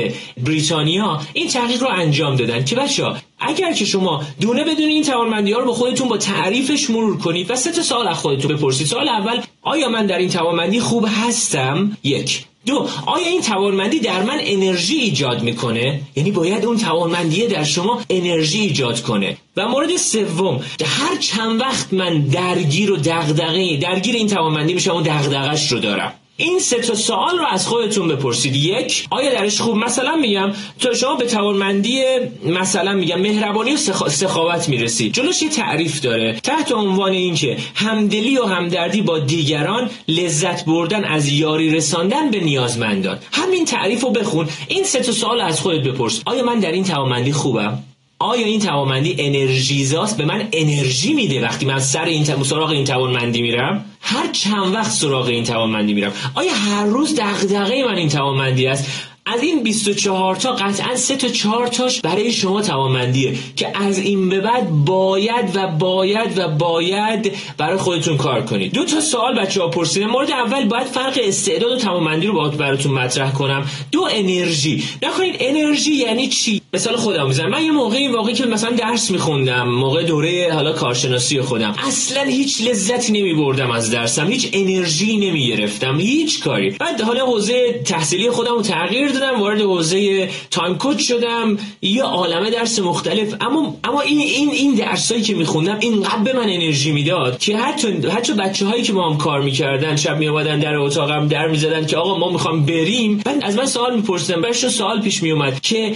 بریتانیا 0.43 1.21
این 1.33 1.47
تحقیق 1.47 1.83
رو 1.83 1.89
انجام 1.89 2.35
دادن. 2.35 2.65
که 2.65 2.75
بچه 2.75 3.03
اگر 3.47 3.73
که 3.73 3.85
شما 3.85 4.23
دونه 4.41 4.63
بدون 4.63 4.89
این 4.89 5.03
توانمندی 5.03 5.51
ها 5.51 5.59
رو 5.59 5.65
به 5.65 5.73
خودتون 5.73 6.07
با 6.07 6.17
تعریفش 6.17 6.89
مرور 6.89 7.17
کنید 7.17 7.51
و 7.51 7.55
سه 7.55 7.71
تا 7.71 7.81
سوال 7.81 8.07
از 8.07 8.17
خودتون 8.17 8.55
بپرسید. 8.55 8.87
سوال 8.87 9.09
اول 9.09 9.41
آیا 9.61 9.89
من 9.89 10.05
در 10.05 10.17
این 10.17 10.29
توانمندی 10.29 10.79
خوب 10.79 11.05
هستم؟ 11.23 11.97
یک. 12.03 12.45
دو 12.65 12.87
آیا 13.05 13.27
این 13.27 13.41
توانمندی 13.41 13.99
در 13.99 14.23
من 14.23 14.37
انرژی 14.39 14.95
ایجاد 14.95 15.43
می‌کنه؟ 15.43 16.01
یعنی 16.15 16.31
باید 16.31 16.65
اون 16.65 16.77
توانمندی 16.77 17.47
در 17.47 17.63
شما 17.63 18.01
انرژی 18.09 18.59
ایجاد 18.59 19.01
کنه. 19.01 19.37
و 19.57 19.67
مورد 19.67 19.97
سوم 19.97 20.63
هر 20.85 21.17
چند 21.19 21.61
وقت 21.61 21.93
من 21.93 22.21
درگیر 22.21 22.91
و 22.91 22.97
دغدغه 22.97 23.77
درگیر 23.77 24.15
این 24.15 24.27
توانمندی 24.27 24.73
میشم 24.73 24.95
و 24.95 25.01
دغدغش 25.01 25.71
رو 25.71 25.79
دارم. 25.79 26.13
این 26.37 26.59
سه 26.59 26.79
تا 26.79 26.95
سوال 26.95 27.37
رو 27.37 27.45
از 27.45 27.67
خودتون 27.67 28.07
بپرسید. 28.07 28.55
یک 28.55 29.07
آیا 29.09 29.31
درش 29.31 29.61
خوب؟ 29.61 29.75
مثلا 29.75 30.15
میگم 30.15 30.51
تو 30.79 30.93
شما 30.93 31.15
به 31.15 31.25
توانمندی 31.25 32.03
مثلا 32.45 32.93
میگم 32.93 33.19
مهربانی 33.21 33.73
و 33.73 33.77
سخاوت 34.09 34.69
می‌رسید 34.69 35.13
جلوش 35.13 35.41
یه 35.41 35.49
تعریف 35.49 36.01
داره. 36.01 36.39
تحت 36.43 36.71
عنوان 36.71 37.11
اینکه 37.11 37.57
همدلی 37.75 38.37
و 38.37 38.45
همدردی 38.45 39.01
با 39.01 39.19
دیگران 39.19 39.89
لذت 40.07 40.65
بردن 40.65 41.03
از 41.03 41.27
یاری 41.27 41.69
رساندن 41.69 42.31
به 42.31 42.39
نیازمندان. 42.39 43.17
همین 43.31 43.65
تعریف 43.65 44.01
رو 44.01 44.09
بخون. 44.09 44.47
این 44.67 44.83
سه 44.83 44.99
تا 44.99 45.11
سوال 45.11 45.41
از 45.41 45.61
خودت 45.61 45.83
بپرس. 45.83 46.21
آیا 46.25 46.43
من 46.43 46.59
در 46.59 46.71
این 46.71 46.83
توانمندی 46.83 47.31
خوبم؟ 47.31 47.83
آیا 48.19 48.45
این 48.45 48.59
توانمندی 48.59 49.15
انرژیزاست 49.19 50.17
به 50.17 50.25
من 50.25 50.47
انرژی 50.53 51.13
میده 51.13 51.41
وقتی 51.41 51.65
من 51.65 51.79
سر 51.79 52.05
این 52.05 52.23
سراغ 52.23 52.69
این 52.69 52.85
توانمندی 52.85 53.41
میرم؟ 53.41 53.85
هر 54.01 54.27
چند 54.31 54.73
وقت 54.73 54.91
سراغ 54.91 55.27
این 55.27 55.43
توانمندی 55.43 55.93
میرم. 55.93 56.13
آیا 56.35 56.53
هر 56.53 56.85
روز 56.85 57.15
دغدغه 57.15 57.83
من 57.83 57.95
این 57.95 58.09
توانمندی 58.09 58.67
است؟ 58.67 58.91
از 59.27 59.43
این 59.43 59.63
24 59.63 60.35
تا 60.35 60.51
قطعا 60.51 60.95
سه 60.95 61.15
تا 61.15 61.27
4 61.27 61.67
تاش 61.67 62.01
برای 62.01 62.31
شما 62.31 62.61
توانمندیه 62.61 63.37
که 63.55 63.83
از 63.83 63.99
این 63.99 64.29
به 64.29 64.41
بعد 64.41 64.69
باید 64.69 65.55
و 65.55 65.67
باید 65.67 66.37
و 66.37 66.47
باید 66.47 67.31
برای 67.57 67.77
خودتون 67.77 68.17
کار 68.17 68.41
کنید. 68.41 68.73
دو 68.73 68.85
تا 68.85 69.01
سوال 69.01 69.39
بچه 69.39 69.61
ها 69.61 69.71
مورد 70.11 70.31
اول 70.31 70.67
باید 70.67 70.87
فرق 70.87 71.19
استعداد 71.23 71.71
و 71.71 71.79
توانمندی 71.79 72.27
رو 72.27 72.49
براتون 72.49 72.93
مطرح 72.93 73.31
کنم. 73.33 73.65
دو 73.91 74.07
انرژی. 74.11 74.83
نکنید 75.03 75.35
انرژی 75.39 75.95
یعنی 75.95 76.27
چی؟ 76.27 76.61
مثال 76.75 76.95
خودم 76.95 77.27
می‌زنم. 77.27 77.49
من 77.49 77.63
یه 77.63 77.71
موقعی 77.71 78.07
واقعی 78.07 78.33
که 78.33 78.45
مثلا 78.45 78.71
درس 78.71 79.11
میخوندم 79.11 79.67
موقع 79.69 80.03
دوره 80.03 80.49
حالا 80.53 80.73
کارشناسی 80.73 81.41
خودم 81.41 81.75
اصلا 81.87 82.23
هیچ 82.23 82.61
لذتی 82.67 83.13
نمیبردم 83.13 83.71
از 83.71 83.91
درسم 83.91 84.27
هیچ 84.27 84.49
انرژی 84.53 85.17
نمی‌گرفتم 85.17 85.99
هیچ 85.99 86.43
کاری. 86.43 86.69
بعد 86.69 87.01
حالا 87.01 87.25
حوزه 87.25 87.81
تحصیلی 87.85 88.29
خودم 88.29 88.51
رو 88.51 88.61
تغییر 88.61 89.09
دادم 89.11 89.39
وارد 89.39 89.61
حوزه 89.61 90.29
تایم 90.51 90.77
کوچ 90.77 90.99
شدم. 91.07 91.57
یه 91.81 92.03
عالمه 92.03 92.49
درس 92.49 92.79
مختلف. 92.79 93.35
اما 93.41 93.77
اما 93.83 94.01
این 94.01 94.19
این 94.19 94.49
این 94.49 94.73
درسایی 94.73 95.21
که 95.21 95.33
میخوندم 95.33 95.77
اینقدر 95.79 96.23
به 96.23 96.33
من 96.33 96.49
انرژی 96.49 96.91
می‌داد 96.91 97.39
که 97.39 97.57
حتی 97.57 97.87
حتی 98.07 98.33
بچه 98.33 98.65
هایی 98.65 98.83
که 98.83 98.93
با 98.93 99.09
هم 99.09 99.17
کار 99.17 99.41
می‌کردن 99.41 99.95
شب 99.95 100.17
میومدن 100.17 100.59
در 100.59 100.75
اتاقم 100.75 101.27
در 101.27 101.47
می‌زدن 101.47 101.85
که 101.85 101.97
آقا 101.97 102.17
ما 102.17 102.31
می‌خوام 102.31 102.65
بریم. 102.65 103.21
بعد 103.25 103.43
از 103.43 103.55
من 103.55 103.65
سوال 103.65 103.95
میپرسیدن 103.95 104.41
براشون 104.41 104.69
سوال 104.69 105.01
پیش 105.01 105.23
میومد 105.23 105.61
که 105.61 105.95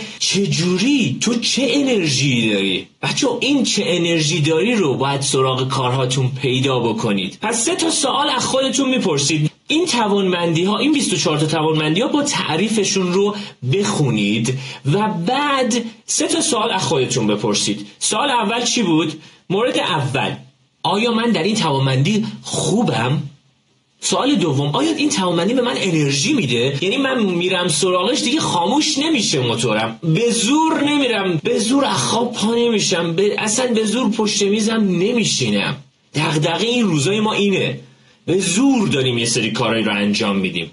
چجوری؟ 0.69 1.17
تو 1.21 1.35
چه 1.35 1.67
انرژی 1.69 2.53
داری؟ 2.53 2.88
بچه 3.01 3.27
این 3.39 3.63
چه 3.63 3.83
انرژی 3.85 4.41
داری 4.41 4.75
رو 4.75 4.97
باید 4.97 5.21
سراغ 5.21 5.67
کارهاتون 5.67 6.31
پیدا 6.41 6.79
بکنید. 6.79 7.38
پس 7.41 7.65
سه 7.65 7.75
تا 7.75 7.89
سوال 7.89 8.29
از 8.29 8.45
خودتون 8.45 8.89
می‌پرسید. 8.89 9.51
این 9.67 9.85
توانمندی 9.85 10.63
ها 10.63 10.77
این 10.77 10.93
24 10.93 11.38
تا 11.38 11.45
توانمندی 11.45 12.01
ها 12.01 12.07
با 12.07 12.23
تعریفشون 12.23 13.13
رو 13.13 13.35
بخونید 13.73 14.59
و 14.93 15.07
بعد 15.07 15.73
سه 16.05 16.27
تا 16.27 16.41
سوال 16.41 16.71
از 16.71 16.83
خودتون 16.83 17.27
بپرسید. 17.27 17.88
سوال 17.99 18.29
اول 18.29 18.63
چی 18.63 18.83
بود؟ 18.83 19.21
مورد 19.49 19.77
اول 19.77 20.35
آیا 20.83 21.11
من 21.11 21.31
در 21.31 21.43
این 21.43 21.55
توانمندی 21.55 22.25
خوبم؟ 22.43 23.21
سوال 24.01 24.36
دوم 24.36 24.75
آیا 24.75 24.91
این 24.96 25.10
توانمندی 25.10 25.53
به 25.53 25.62
من 25.62 25.75
انرژی 25.77 26.34
میده؟ 26.34 26.77
یعنی 26.82 26.98
من 26.98 27.24
میرم 27.24 27.68
سراغش 27.68 28.22
دیگه 28.22 28.39
خاموش 28.39 28.98
نمیشه 28.98 29.39
موتورم. 29.39 30.00
به 30.03 30.32
زور 30.32 30.84
نمیرم 30.84 31.39
به 31.44 31.60
زور 31.60 31.86
اخواب 31.86 32.34
پا 32.34 32.56
نمیشم 32.56 33.13
به 33.13 33.36
اصلا 33.38 33.74
به 33.74 33.86
زور 33.86 34.12
پشت 34.12 34.41
میزم 34.41 34.74
نمیشینم. 34.74 35.77
دغدغه 36.15 36.68
این 36.68 36.86
روزای 36.86 37.20
ما 37.20 37.34
اینه. 37.34 37.79
به 38.25 38.39
زور 38.39 38.88
داریم 38.88 39.18
یه 39.18 39.25
سری 39.25 39.51
کارهایی 39.51 39.84
رو 39.84 39.96
انجام 39.96 40.36
میدیم. 40.36 40.72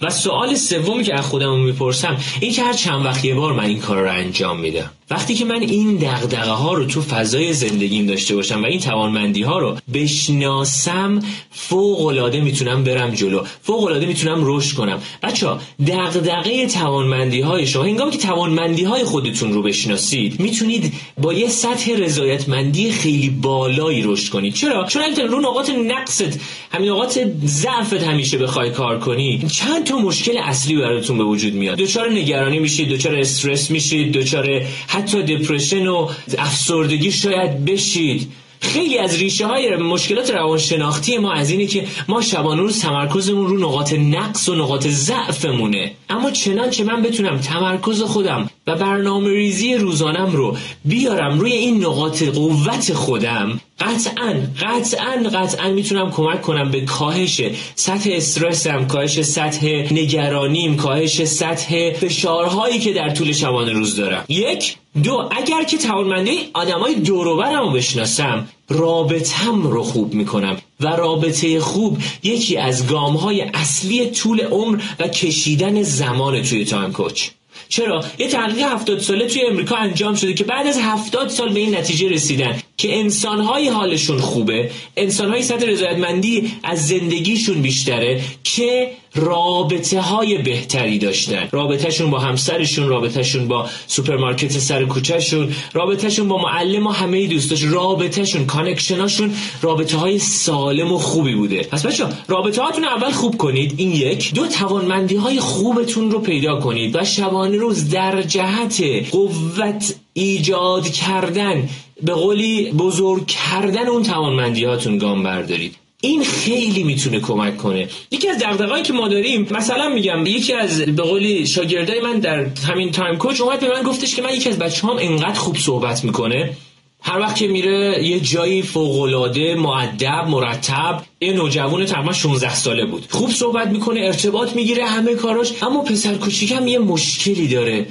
و 0.00 0.10
سوال 0.10 0.54
سومی 0.54 1.04
که 1.04 1.14
از 1.14 1.24
خودم 1.26 1.60
می‌پرسم 1.60 2.16
این 2.40 2.52
که 2.52 2.62
هر 2.62 2.72
چند 2.72 3.06
وقت 3.06 3.24
یه 3.24 3.34
بار 3.34 3.52
من 3.52 3.64
این 3.64 3.80
کار 3.80 4.02
رو 4.02 4.10
انجام 4.10 4.60
میدم. 4.60 4.90
وقتی 5.14 5.34
که 5.34 5.44
من 5.44 5.60
این 5.62 5.96
دغدغه 5.96 6.50
ها 6.50 6.72
رو 6.74 6.84
تو 6.84 7.02
فضای 7.02 7.52
زندگیم 7.52 8.06
داشته 8.06 8.34
باشم 8.34 8.62
و 8.62 8.66
این 8.66 8.80
توانمندی 8.80 9.42
ها 9.42 9.58
رو 9.58 9.76
بشناسم 9.94 11.22
فوق 11.50 12.06
العاده 12.06 12.40
می‌تونم 12.40 12.84
برم 12.84 13.10
جلو. 13.10 13.42
فوق 13.62 13.84
العاده 13.84 14.06
می‌تونم 14.06 14.40
رشد 14.42 14.76
کنم. 14.76 14.98
بچه 15.22 15.46
دغدغه 15.86 16.66
توانمندی 16.66 17.40
های 17.40 17.66
شما 17.66 17.82
هنگامی 17.82 18.10
که 18.10 18.18
توانمندی 18.18 18.84
های 18.84 19.04
خودتون 19.04 19.52
رو 19.52 19.62
بشناسید 19.62 20.40
می‌تونید 20.40 20.92
با 21.18 21.32
یه 21.32 21.48
سطح 21.48 21.92
رضایتمندی 21.96 22.90
خیلی 22.90 23.30
بالایی 23.30 24.02
رشد 24.02 24.32
کنید. 24.32 24.54
چرا؟ 24.54 24.84
چون 24.84 25.02
اگه 25.02 25.22
رو 25.22 25.40
نقاط 25.40 25.70
نقصت 25.70 26.40
همین 26.72 26.90
نقاط 26.90 27.18
ضعفت 27.44 28.02
همیشه 28.02 28.38
بخوای 28.38 28.70
کار 28.70 28.98
کنی 28.98 29.46
چند 29.52 29.84
تا 29.84 29.98
مشکل 29.98 30.38
اصلی 30.42 30.76
براتون 30.76 31.18
به 31.18 31.24
وجود 31.24 31.54
میاد. 31.54 31.78
دچار 31.78 32.12
نگرانی 32.12 32.58
میشید 32.58 32.88
دچار 32.88 33.16
استرس 33.16 33.70
میشید 33.70 34.12
دچار 34.12 34.62
حتی 35.04 35.22
دپرشن 35.22 35.86
و 35.86 36.08
افسردگی 36.38 37.12
شاید 37.12 37.64
بشید. 37.64 38.32
خیلی 38.60 38.98
از 38.98 39.16
ریشه 39.16 39.46
های 39.46 39.76
مشکلات 39.76 40.30
روانشناختی 40.30 41.18
ما 41.18 41.32
از 41.32 41.50
اینه 41.50 41.66
که 41.66 41.84
ما 42.08 42.22
شبانه 42.22 42.60
روز 42.60 42.80
تمرکزمون 42.80 43.46
رو 43.46 43.58
نقاط 43.58 43.92
نقص 43.92 44.48
و 44.48 44.54
نقاط 44.54 44.86
ضعفمونه. 44.86 45.92
اما 46.10 46.30
چنانچه 46.30 46.84
من 46.84 47.02
بتونم 47.02 47.38
تمرکز 47.38 48.02
خودم 48.02 48.50
و 48.66 48.74
برنامه 48.74 49.30
ریزی 49.30 49.74
روزانم 49.74 50.32
رو 50.32 50.56
بیارم 50.84 51.40
روی 51.40 51.52
این 51.52 51.84
نقاط 51.84 52.22
قوت 52.22 52.92
خودم. 52.92 53.60
قطعا 53.80 54.34
قطعا 54.60 55.28
قطعا 55.32 55.70
می‌تونم 55.70 56.10
کمک 56.10 56.42
کنم 56.42 56.70
به 56.70 56.80
کاهش 56.80 57.42
سطح 57.74 58.10
استرسم 58.12 58.86
کاهش 58.86 59.22
سطح 59.22 59.66
نگرانیم 59.90 60.76
کاهش 60.76 61.24
سطح 61.24 61.92
فشارهایی 61.92 62.78
که 62.78 62.92
در 62.92 63.10
طول 63.10 63.32
شبانه 63.32 63.72
روز 63.72 63.96
دارم. 63.96 64.24
یک 64.28 64.76
دو 65.02 65.28
اگر 65.30 65.64
که 65.64 65.78
توانمندی 65.78 66.38
آدمای 66.52 66.94
دوروبرم 66.94 67.62
رو 67.62 67.70
بشناسم 67.70 68.48
رابطم 68.68 69.62
رو 69.62 69.82
خوب 69.82 70.14
می‌کنم 70.14 70.56
و 70.80 70.86
رابطه 70.88 71.60
خوب 71.60 71.98
یکی 72.22 72.56
از 72.56 72.86
گام 72.86 73.16
های 73.16 73.40
اصلی 73.54 74.10
طول 74.10 74.40
عمر 74.40 74.80
و 75.00 75.08
کشیدن 75.08 75.82
زمان 75.82 76.42
توی 76.42 76.64
time 76.64 76.92
coach. 76.92 77.28
چرا؟ 77.74 78.04
یه 78.18 78.28
تحقیق 78.28 78.66
هفتاد 78.66 78.98
ساله 78.98 79.26
توی 79.26 79.42
امریکا 79.46 79.76
انجام 79.76 80.14
شده 80.14 80.34
که 80.34 80.44
بعد 80.44 80.66
از 80.66 80.78
هفتاد 80.78 81.28
سال 81.28 81.52
به 81.52 81.60
این 81.60 81.76
نتیجه 81.76 82.08
رسیدن. 82.08 82.60
که 82.76 82.98
انسانهای 82.98 83.68
حالشون 83.68 84.18
خوبه 84.18 84.70
انسانهای 84.96 85.42
سطح 85.42 85.66
رضایتمندی 85.66 86.52
از 86.62 86.88
زندگیشون 86.88 87.62
بیشتره 87.62 88.20
که 88.44 88.90
رابطه 89.14 90.00
های 90.00 90.38
بهتری 90.38 90.98
داشتن. 90.98 91.48
رابطهشون 91.52 92.10
با 92.10 92.18
همسرشون 92.18 92.88
رابطهشون 92.88 93.48
با 93.48 93.68
سوپرمارکت 93.86 94.58
سر 94.58 94.84
کوچهشون 94.84 95.52
رابطهشون 95.72 96.28
با 96.28 96.38
معلم 96.38 96.86
و 96.86 96.90
همه 96.90 97.26
دوستاش 97.26 97.62
رابطهشون 97.62 98.46
connection 98.46 99.09
اشون 99.09 99.34
رابطه 99.62 99.96
های 99.96 100.18
سالم 100.18 100.92
و 100.92 100.98
خوبی 100.98 101.34
بوده. 101.34 101.62
پس 101.62 101.86
بچه 101.86 102.06
رابطه 102.28 102.62
هاتون 102.62 102.84
اول 102.84 103.10
خوب 103.10 103.36
کنید 103.36 103.74
این 103.76 103.90
یک. 103.90 104.34
دو 104.34 104.46
توانمندی 104.46 105.16
های 105.16 105.40
خوبتون 105.40 106.10
رو 106.10 106.18
پیدا 106.18 106.60
کنید 106.60 106.96
و 106.96 107.04
شبانه 107.04 107.56
روز 107.56 107.90
در 107.90 108.22
جهت 108.22 108.82
قوت 109.10 109.94
ایجاد 110.16 110.88
کردن 110.88 111.68
به 112.02 112.12
قولی 112.12 112.72
بزرگ 112.72 113.26
کردن 113.26 113.86
اون 113.86 114.02
توانمندی 114.02 114.64
هاتون 114.64 114.98
گام 114.98 115.22
بردارید. 115.22 115.76
این 116.00 116.24
خیلی 116.24 116.82
می‌تونه 116.84 117.20
کمک 117.20 117.56
کنه. 117.56 117.88
یکی 118.10 118.28
از 118.28 118.38
دغدغه‌ای 118.38 118.82
که 118.82 118.92
ما 118.92 119.08
داریم 119.08 119.48
مثلا 119.50 119.88
میگم 119.88 120.26
یکی 120.26 120.52
از 120.52 120.80
به 120.80 121.02
قولی 121.02 121.46
شاگردای 121.46 122.00
من 122.00 122.18
در 122.18 122.46
همین 122.68 122.90
تایم 122.90 123.16
کوچ 123.16 123.40
اومد 123.40 123.60
به 123.60 123.68
من 123.68 123.82
گفتش 123.82 124.14
که 124.16 124.22
من 124.22 124.34
یکی 124.34 124.48
از 124.48 124.58
بچه‌هام 124.58 124.96
انقدر 125.00 125.38
خوب 125.38 125.56
صحبت 125.56 126.04
می‌کنه. 126.04 126.56
هر 127.02 127.18
وقت 127.18 127.36
که 127.36 127.48
میره 127.48 128.04
یه 128.04 128.20
جایی 128.20 128.62
فوق‌العاده 128.62 129.54
معدب 129.54 130.24
مرتب 130.28 131.02
یه 131.20 131.32
نوجوان 131.32 131.86
تقریبا 131.86 132.12
16 132.12 132.54
ساله 132.54 132.86
بود. 132.86 133.06
خوب 133.10 133.30
صحبت 133.30 133.68
می‌کنه 133.68 134.00
ارتباط 134.00 134.56
می‌گیره 134.56 134.86
همه 134.86 135.14
کاراش. 135.14 135.62
اما 135.62 135.80
پسر 135.82 136.14
کوچیکم 136.14 136.66
یه 136.68 136.78
مشکلی 136.78 137.48
داره. 137.48 137.86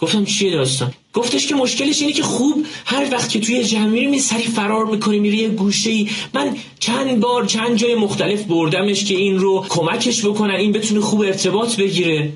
گفتم 0.00 0.24
چیه 0.24 0.50
داستان؟ 0.50 0.92
گفتش 1.12 1.46
که 1.46 1.54
مشکلش 1.54 2.00
اینه 2.00 2.12
که 2.12 2.22
خوب 2.22 2.66
هر 2.86 3.08
وقت 3.12 3.30
که 3.30 3.40
توی 3.40 3.64
جمع 3.64 3.86
میری 3.86 4.18
سری 4.18 4.42
فرار 4.42 4.86
می‌کنی 4.86 5.18
میری 5.18 5.36
یه 5.36 5.48
گوشه 5.48 5.90
ای 5.90 6.08
من 6.34 6.56
چند 6.80 7.20
بار 7.20 7.46
چند 7.46 7.76
جای 7.76 7.94
مختلف 7.94 8.42
بردمش 8.42 9.04
که 9.04 9.14
این 9.14 9.38
رو 9.38 9.64
کمکش 9.68 10.24
بکنن 10.24 10.54
این 10.54 10.72
بتونه 10.72 11.00
خوب 11.00 11.20
ارتباط 11.20 11.76
بگیره. 11.76 12.32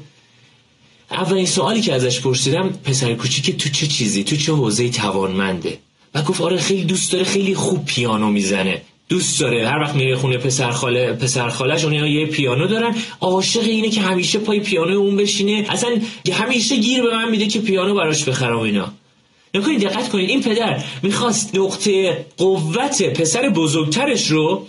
اولین 1.11 1.47
سوالی 1.47 1.81
که 1.81 1.95
ازش 1.95 2.21
پرسیدم 2.21 2.69
پسر 2.85 3.15
کوچیک 3.15 3.57
تو 3.57 3.69
چه 3.69 3.87
چیزی؟ 3.87 4.25
تو 4.25 4.37
چه 4.37 4.53
حوزه 4.53 4.89
توانمنده؟ 4.89 5.79
و 6.15 6.23
گفت 6.23 6.41
آره 6.41 6.57
خیلی 6.57 6.85
دوست 6.85 7.13
داره 7.13 7.25
خیلی 7.25 7.55
خوب 7.55 7.85
پیانو 7.85 8.31
می‌زنه. 8.31 8.83
دوست 9.11 9.41
داره. 9.41 9.69
هر 9.69 9.79
وقت 9.79 9.95
میره 9.95 10.17
خونه 10.17 10.37
پسر 10.37 10.71
خاله 10.71 11.13
پسر 11.13 11.49
خالش 11.49 11.85
اونها 11.85 12.07
یه 12.07 12.27
پیانو 12.27 12.67
دارن. 12.67 12.95
عاشق 13.21 13.63
اینه 13.63 13.91
که 13.91 14.01
همیشه 14.01 14.39
پای 14.39 14.61
پیانو 14.61 14.99
اون 14.99 15.17
بشینه. 15.17 15.67
اصلا 15.69 15.91
همیشه 16.33 16.77
گیر 16.77 17.03
به 17.03 17.17
من 17.17 17.31
میده 17.31 17.47
که 17.47 17.61
پیانو 17.61 17.95
براش 17.95 18.25
بخرم 18.25 18.59
اینا. 18.59 18.93
نکنید 19.55 19.81
دقت 19.81 20.09
کنید 20.09 20.31
این 20.31 20.43
پدر 20.43 20.85
می‌خواست 21.03 21.55
نقطه 21.55 22.25
قوت 22.37 23.03
پسر 23.03 23.49
بزرگترش 23.49 24.27
رو 24.27 24.67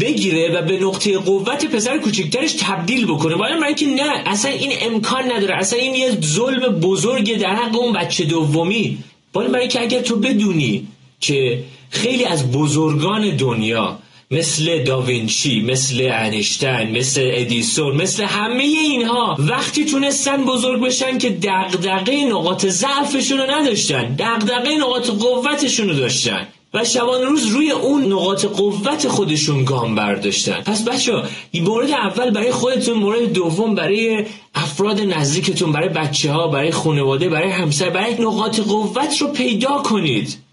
بگیره 0.00 0.58
و 0.58 0.62
به 0.62 0.80
نقطه 0.80 1.18
قوت 1.18 1.66
پسر 1.66 1.98
کوچکترش 1.98 2.52
تبدیل 2.52 3.06
بکنه. 3.06 3.34
ولی 3.34 3.54
من 3.54 3.74
که 3.74 3.86
نه 3.86 4.22
اصلا 4.26 4.50
این 4.50 4.72
امکان 4.82 5.32
نداره. 5.32 5.54
اصلا 5.56 5.78
این 5.78 5.94
یه 5.94 6.18
ظلم 6.20 6.80
بزرگ 6.80 7.38
در 7.38 7.54
حق 7.54 7.80
اون 7.80 7.92
بچه 7.92 8.24
دومی. 8.24 8.98
ولی 9.34 9.48
برای 9.48 9.68
که 9.68 9.80
اگر 9.82 10.00
تو 10.00 10.16
بدونی 10.16 10.86
که 11.20 11.64
خیلی 11.90 12.24
از 12.24 12.52
بزرگان 12.52 13.36
دنیا 13.36 13.98
مثل 14.30 14.84
داوینچی 14.84 15.60
مثل 15.60 16.08
انیشتین 16.12 16.90
مثل 16.90 17.30
ادیسون 17.34 17.96
مثل 17.96 18.24
همه 18.24 18.62
اینها 18.62 19.36
وقتی 19.38 19.84
تونستن 19.84 20.44
بزرگ 20.44 20.82
بشن 20.82 21.18
که 21.18 21.30
دغدغه 21.30 22.24
نقاط 22.24 22.66
ضعفشون 22.66 23.38
رو 23.38 23.50
نداشتن 23.50 24.14
دغدغه 24.18 24.74
نقاط 24.80 25.10
قوتشون 25.10 25.88
رو 25.88 25.94
داشتن 25.94 26.46
و 26.74 26.84
شبان 26.84 27.22
روز 27.22 27.46
روی 27.46 27.70
اون 27.70 28.12
نقاط 28.12 28.44
قوت 28.44 29.08
خودشون 29.08 29.64
گام 29.64 29.94
برداشتن. 29.94 30.60
پس 30.60 30.84
بچه 30.84 31.14
ها 31.14 31.22
مورد 31.54 31.90
اول 31.90 32.30
برای 32.30 32.52
خودتون 32.52 32.98
مورد 32.98 33.32
دوم 33.32 33.74
برای 33.74 34.24
افراد 34.54 35.00
نزدیکتون 35.00 35.72
برای 35.72 35.88
بچه 35.88 36.32
ها 36.32 36.48
برای 36.48 36.70
خانواده 36.70 37.28
برای 37.28 37.50
همسر 37.50 37.90
برای 37.90 38.14
نقاط 38.14 38.60
قوت 38.60 39.20
رو 39.20 39.28
پیدا 39.28 39.78
کنید. 39.78 40.45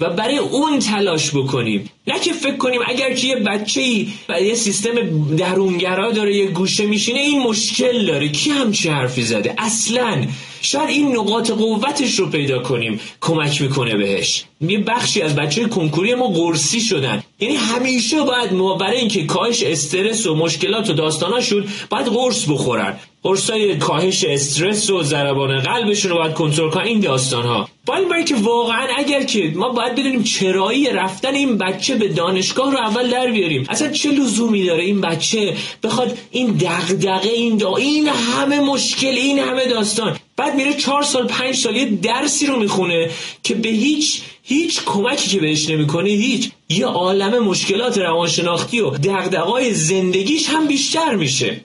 و 0.00 0.10
برای 0.10 0.38
اون 0.38 0.78
تلاش 0.78 1.30
بکنیم. 1.30 1.90
نه 2.06 2.20
که 2.20 2.32
فکر 2.32 2.56
کنیم 2.56 2.80
اگر 2.86 3.14
که 3.14 3.26
یه 3.26 3.36
بچه 3.36 3.80
ای 3.80 4.08
یه 4.42 4.54
سیستم 4.54 4.90
درونگرا 5.36 6.10
داره 6.12 6.36
یه 6.36 6.46
گوشه 6.46 6.86
میشینه 6.86 7.20
این 7.20 7.42
مشکل 7.42 8.06
داره. 8.06 8.28
کی 8.28 8.50
همچی 8.50 8.88
حرفی 8.88 9.22
زده؟ 9.22 9.54
اصلا. 9.58 10.26
شاید 10.62 10.88
این 10.88 11.16
نقاط 11.16 11.50
قوتش 11.50 12.18
رو 12.18 12.26
پیدا 12.26 12.58
کنیم. 12.58 13.00
کمک 13.20 13.62
می‌کنه 13.62 13.96
بهش. 13.96 14.44
یه 14.60 14.78
بخشی 14.78 15.22
از 15.22 15.36
بچه 15.36 15.64
کنکوری 15.64 16.14
ما 16.14 16.28
قرصی 16.28 16.80
شدن. 16.80 17.22
یعنی 17.40 17.54
همیشه 17.56 18.22
باید 18.22 18.52
ما 18.52 18.74
برای 18.74 18.98
اینکه 18.98 19.24
کاهش 19.24 19.62
استرس 19.62 20.26
و 20.26 20.34
مشکلات 20.34 20.90
و 20.90 20.92
داستاناشون 20.92 21.64
باید 21.90 22.06
قرص 22.06 22.48
بخورن. 22.48 22.96
قرصای 23.22 23.76
کاهش 23.76 24.24
استرس 24.24 24.90
و 24.90 25.02
ضربان 25.02 25.60
قلبشون 25.60 26.10
رو 26.10 26.18
باید 26.18 26.34
کنترل 26.34 26.70
کنن. 26.70 26.84
این 26.84 27.00
داستان 27.00 27.42
ها 27.42 27.68
باید 27.90 28.08
برای 28.08 28.24
که 28.24 28.34
واقعا 28.34 28.86
اگر 28.96 29.22
که 29.22 29.52
ما 29.54 29.68
باید 29.68 29.92
بدونیم 29.94 30.22
چرایی 30.22 30.86
رفتن 30.86 31.34
این 31.34 31.58
بچه 31.58 31.94
به 31.94 32.08
دانشگاه 32.08 32.72
رو 32.72 32.78
اول 32.78 33.10
در 33.10 33.30
بیاریم. 33.30 33.66
اصلا 33.68 33.90
چه 33.90 34.10
لزومی 34.10 34.64
داره 34.64 34.84
این 34.84 35.00
بچه 35.00 35.56
بخواد 35.82 36.18
این 36.30 36.46
دغدغه 36.46 37.28
این 37.28 37.56
دا 37.56 37.76
این 37.76 38.08
همه 38.08 38.60
مشکل 38.60 39.06
این 39.08 39.38
همه 39.38 39.68
داستان. 39.68 40.16
بعد 40.36 40.54
میره 40.54 40.74
چهار 40.74 41.02
سال 41.02 41.26
پنج 41.26 41.56
سال 41.56 41.76
یه 41.76 41.84
درسی 41.84 42.46
رو 42.46 42.58
می‌خونه 42.58 43.10
که 43.42 43.54
به 43.54 43.68
هیچ 43.68 44.20
هیچ 44.42 44.80
کمکی 44.86 45.30
که 45.30 45.40
بهش 45.40 45.68
نمی‌کنه 45.70 46.10
هیچ. 46.10 46.50
یه 46.68 46.86
عالم 46.86 47.44
مشکلات 47.44 47.98
روانشناختی 47.98 48.80
و 48.80 48.90
دغدغه‌های 48.90 49.74
زندگیش 49.74 50.48
هم 50.48 50.66
بیشتر 50.66 51.14
میشه. 51.14 51.60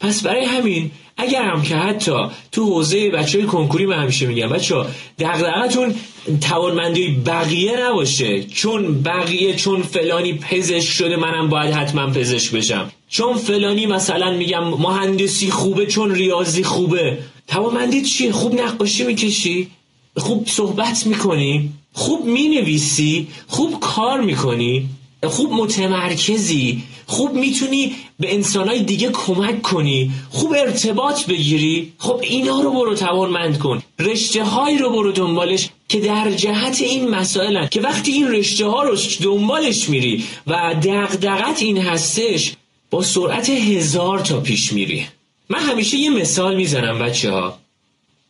پس 0.00 0.22
برای 0.22 0.44
همین 0.44 0.90
اگر 1.20 1.42
هم 1.42 1.62
که 1.62 1.76
حتی 1.76 2.12
تو 2.52 2.64
حوزه 2.64 3.10
بچه 3.10 3.38
های 3.38 3.46
کنکوری 3.46 3.86
من 3.86 4.02
همیشه 4.02 4.26
میگم 4.26 4.48
بچه 4.48 4.74
ها 4.74 4.86
دقدقتون 5.18 5.94
توانمندی 6.40 7.08
بقیه 7.26 7.80
نباشه. 7.86 8.44
چون 8.44 9.02
بقیه 9.02 9.54
چون 9.54 9.82
فلانی 9.82 10.32
پزشک 10.32 10.92
شده 10.92 11.16
منم 11.16 11.48
باید 11.48 11.74
حتما 11.74 12.06
پزشک 12.06 12.52
بشم. 12.52 12.90
چون 13.08 13.36
فلانی 13.36 13.86
مثلا 13.86 14.30
میگم 14.32 14.64
مهندسی 14.64 15.50
خوبه 15.50 15.86
چون 15.86 16.14
ریاضی 16.14 16.62
خوبه. 16.62 17.18
توانمندی 17.48 18.02
چیه؟ 18.02 18.32
خوب 18.32 18.60
نقاشی 18.60 19.04
می‌کشی؟ 19.04 19.68
خوب 20.16 20.46
صحبت 20.48 21.06
می‌کنی؟ 21.06 21.72
خوب 21.92 22.24
می‌نویسی؟ 22.24 23.28
خوب 23.46 23.80
کار 23.80 24.20
می‌کنی؟ 24.20 24.88
خوب 25.28 25.52
متمرکزی 25.52 26.82
خوب 27.06 27.34
می‌تونی 27.34 27.92
به 28.20 28.34
انسانهای 28.34 28.82
دیگه 28.82 29.10
کمک 29.10 29.62
کنی 29.62 30.10
خوب 30.30 30.52
ارتباط 30.52 31.26
بگیری. 31.26 31.92
خب 31.98 32.20
اینا 32.22 32.60
رو 32.60 32.70
برو 32.70 32.94
توانمند 32.94 33.58
کن. 33.58 33.82
رشته 33.98 34.44
هایی 34.44 34.78
رو 34.78 34.90
برو 34.90 35.12
دنبالش 35.12 35.68
که 35.88 36.00
در 36.00 36.30
جهت 36.30 36.80
این 36.80 37.08
مسائلن. 37.08 37.68
که 37.68 37.80
وقتی 37.80 38.12
این 38.12 38.28
رشته 38.28 38.66
ها 38.66 38.82
رو 38.82 38.96
دنبالش 39.22 39.88
میری 39.88 40.24
و 40.46 40.74
دقدقت 40.82 41.62
این 41.62 41.78
هستش 41.78 42.52
با 42.90 43.02
سرعت 43.02 43.50
هزار 43.50 44.18
تا 44.18 44.40
پیش 44.40 44.72
میری. 44.72 45.06
من 45.48 45.58
همیشه 45.58 45.96
یه 45.96 46.10
مثال 46.10 46.56
می‌زنم 46.56 46.98
بچه 46.98 47.30
ها 47.30 47.58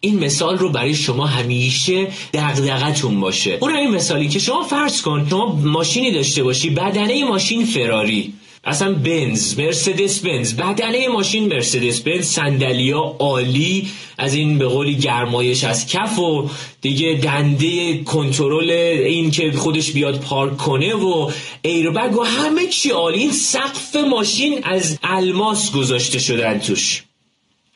این 0.00 0.18
مثال 0.24 0.58
رو 0.58 0.68
برای 0.68 0.94
شما 0.94 1.26
همیشه 1.26 2.08
دغدغتون 2.34 3.20
باشه. 3.20 3.58
اون 3.60 3.76
این 3.76 3.90
مثالی 3.90 4.28
که 4.28 4.38
شما 4.38 4.62
فرض 4.62 5.02
کن 5.02 5.26
شما 5.30 5.46
ماشینی 5.46 6.12
داشته 6.12 6.42
باشی 6.42 6.70
بدنه 6.70 7.24
ماشین 7.24 7.64
فراری. 7.64 8.32
اصلا 8.64 8.92
بنز 8.92 9.58
مرسدس 9.58 10.20
بنز 10.20 10.54
بدنه 10.54 11.08
ماشین 11.08 11.48
مرسدس 11.48 12.00
بنز 12.00 12.26
صندلیا 12.26 13.16
عالی 13.18 13.88
از 14.18 14.34
این 14.34 14.58
به 14.58 14.66
قولی 14.66 14.94
گرمایش 14.94 15.64
از 15.64 15.86
کف 15.86 16.18
و 16.18 16.50
دیگه 16.80 17.20
دنده 17.22 17.98
کنترل 18.02 18.70
این 19.06 19.30
که 19.30 19.52
خودش 19.52 19.90
بیاد 19.90 20.20
پارک 20.20 20.56
کنه 20.56 20.94
و 20.94 21.30
ایربگ 21.62 22.16
و 22.16 22.22
همه 22.22 22.66
چی 22.66 22.90
عالی. 22.90 23.18
این 23.18 23.32
سقف 23.32 23.96
ماشین 23.96 24.60
از 24.64 24.98
الماس 25.02 25.72
گذاشته 25.72 26.18
شدن 26.18 26.58
توش. 26.58 27.02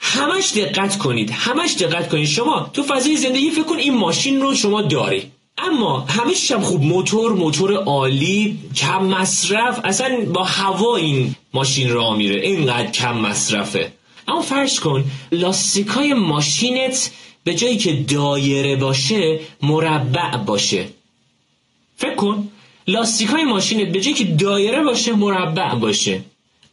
همش 0.07 0.53
دقت 0.53 0.99
کنید 0.99 1.31
همش 1.31 1.75
دقت 1.75 2.09
کنید. 2.09 2.27
شما 2.27 2.71
تو 2.73 2.83
فضای 2.83 3.17
زندگی 3.17 3.51
فکر 3.51 3.63
کن 3.63 3.79
این 3.79 3.95
ماشین 3.95 4.41
رو 4.41 4.55
شما 4.55 4.83
داری. 4.83 5.31
اما 5.59 6.01
همش 6.01 6.53
هم 6.53 6.61
خوب. 6.61 6.83
موتور 6.83 7.33
موتور 7.33 7.75
عالی 7.75 8.59
کم 8.77 9.05
مصرف. 9.05 9.81
اصلا 9.85 10.25
با 10.35 10.45
هوا 10.45 10.97
این 10.97 11.35
ماشین 11.55 11.91
را 11.93 12.15
میره. 12.15 12.41
اینقدر 12.41 12.91
کم 12.91 13.17
مصرفه. 13.19 13.93
اما 14.29 14.43
فرض 14.43 14.81
کن 14.81 15.05
لاستیکای 15.33 16.15
ماشینت 16.15 17.11
به 17.45 17.55
جایی 17.55 17.77
که 17.77 17.93
دایره 17.93 18.77
باشه 18.77 19.41
مربع 19.63 20.37
باشه. 20.37 20.89
فکر 21.97 22.15
کن 22.15 22.49
لاستیکای 22.89 23.45
ماشینت 23.45 23.93
به 23.93 24.01
جایی 24.01 24.17
که 24.17 24.25
دایره 24.25 24.85
باشه 24.85 25.13
مربع 25.13 25.75
باشه. 25.75 26.21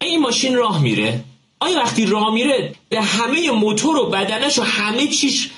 این 0.01 0.21
ماشین 0.21 0.55
راه 0.55 0.81
میره. 0.81 1.23
آیا 1.61 1.77
وقتی 1.77 2.05
راه 2.05 2.33
میره 2.33 2.73
به 2.89 3.01
همه 3.01 3.51
موتور 3.51 3.97
و 3.97 4.09
بدنش 4.09 4.59
و 4.59 4.63
همه 4.63 5.07
چیش 5.07 5.49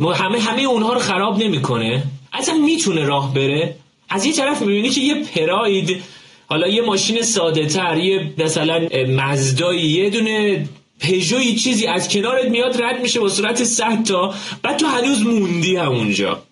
همه 0.00 0.40
همه 0.40 0.62
اونها 0.62 0.92
رو 0.92 0.98
خراب 1.00 1.42
نمی‌کنه؟ 1.42 2.02
اصلا 2.32 2.54
می‌تونه 2.54 3.04
راه 3.04 3.34
بره؟ 3.34 3.76
از 4.08 4.24
یه 4.24 4.32
طرف 4.32 4.62
می‌بینی 4.62 4.90
که 4.90 5.00
یه 5.00 5.14
پراید 5.14 6.02
حالا 6.46 6.68
یه 6.68 6.82
ماشین 6.82 7.22
ساده 7.22 7.66
تر 7.66 7.98
یه 7.98 8.32
مثلا 8.38 8.88
مزدایی 9.08 9.88
یه 9.88 10.10
دونه 10.10 10.68
پژوی 11.00 11.56
چیزی 11.56 11.86
از 11.86 12.08
کنارت 12.08 12.44
میاد 12.44 12.82
رد 12.82 13.02
میشه 13.02 13.20
با 13.20 13.28
صورت 13.28 13.64
100 13.64 14.04
تا 14.04 14.34
بعد 14.62 14.76
تو 14.76 14.86
هنوز 14.86 15.22
موندی 15.22 15.76
همونجا. 15.76 16.42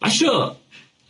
باشا 0.00 0.56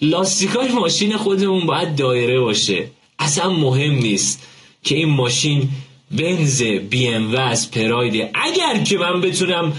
لاستیکای 0.02 0.68
ماشین 0.68 1.16
خودمون 1.16 1.66
باید 1.66 1.96
دایره 1.96 2.40
باشه. 2.40 2.90
اصلا 3.18 3.50
مهم 3.50 3.94
نیست 3.94 4.42
که 4.82 4.94
این 4.94 5.08
ماشین 5.08 5.68
بنز 6.10 6.62
بی 6.62 7.08
ام 7.08 7.34
و 7.34 7.36
از 7.36 7.70
پرایده 7.70 8.30
اگر 8.34 8.84
که 8.84 8.98
من 8.98 9.20
بتونم 9.20 9.72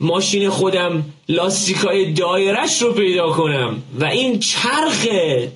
ماشین 0.00 0.50
خودم 0.50 1.04
لاستیکای 1.28 2.12
دایرش 2.12 2.82
رو 2.82 2.92
پیدا 2.92 3.30
کنم 3.30 3.82
و 4.00 4.04
این 4.04 4.38
چرخ 4.38 5.06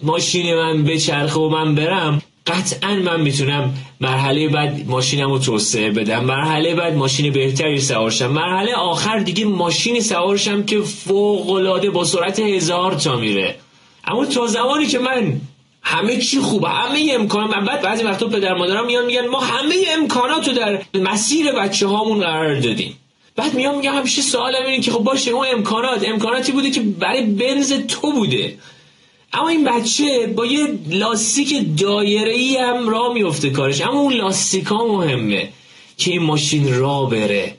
ماشین 0.02 0.54
من 0.54 0.84
به 0.84 0.98
چرخ 0.98 1.36
و 1.36 1.48
من 1.48 1.74
برم 1.74 2.22
قطعا 2.46 2.94
من 2.94 3.20
می‌تونم 3.20 3.74
مرحله 4.00 4.48
بعد 4.48 4.86
ماشینم 4.88 5.30
رو 5.30 5.38
توسعه 5.38 5.90
بدم 5.90 6.24
مرحله 6.24 6.74
بعد 6.74 6.94
ماشین 6.94 7.32
بهتری 7.32 7.80
سوارشم 7.80 8.26
مرحله 8.26 8.74
آخر 8.74 9.18
دیگه 9.18 9.44
ماشینی 9.44 10.00
سوارشم 10.00 10.62
که 10.62 10.80
فوق 10.80 11.88
با 11.88 12.04
سرعت 12.04 12.40
هزار 12.40 12.94
تا 12.94 13.16
میره. 13.16 13.54
اما 14.04 14.26
تا 14.26 14.46
زمانی 14.46 14.86
که 14.86 14.98
من 14.98 15.40
همه 15.88 16.16
چی 16.20 16.40
خوبه 16.40 16.68
همه 16.68 17.10
امکان. 17.12 17.64
بعد 17.64 17.82
بعضی 17.82 18.04
وقتا 18.04 18.28
پدر 18.28 18.54
مادرم 18.54 18.86
میان 18.86 19.06
میگن 19.06 19.26
ما 19.26 19.40
همه 19.40 19.74
امکانات 19.98 20.48
رو 20.48 20.54
در 20.54 20.82
مسیر 20.94 21.52
بچه 21.52 21.86
هامون 21.86 22.20
قرار 22.20 22.60
دادیم. 22.60 22.96
بعد 23.36 23.54
میام 23.54 23.76
میگم 23.76 23.94
همیشه 23.94 24.22
سوالم 24.22 24.66
اینه 24.66 24.80
که 24.80 24.90
خب 24.90 24.98
باشه 24.98 25.30
اون 25.30 25.46
امکانات 25.52 26.08
امکاناتی 26.08 26.52
بوده 26.52 26.70
که 26.70 26.80
برای 26.80 27.22
بنز 27.22 27.72
تو 27.72 28.12
بوده. 28.12 28.58
اما 29.32 29.48
این 29.48 29.64
بچه 29.64 30.26
با 30.36 30.46
یه 30.46 30.78
لاستیک 30.90 31.78
دایره 31.78 32.32
ای 32.32 32.56
هم 32.56 32.88
را 32.88 33.12
میفته 33.12 33.50
کارش. 33.50 33.80
اما 33.80 34.00
اون 34.00 34.12
لاستیک 34.12 34.66
ها 34.66 34.86
مهمه 34.86 35.48
که 35.98 36.10
این 36.10 36.22
ماشین 36.22 36.78
را 36.78 37.04
بره. 37.04 37.56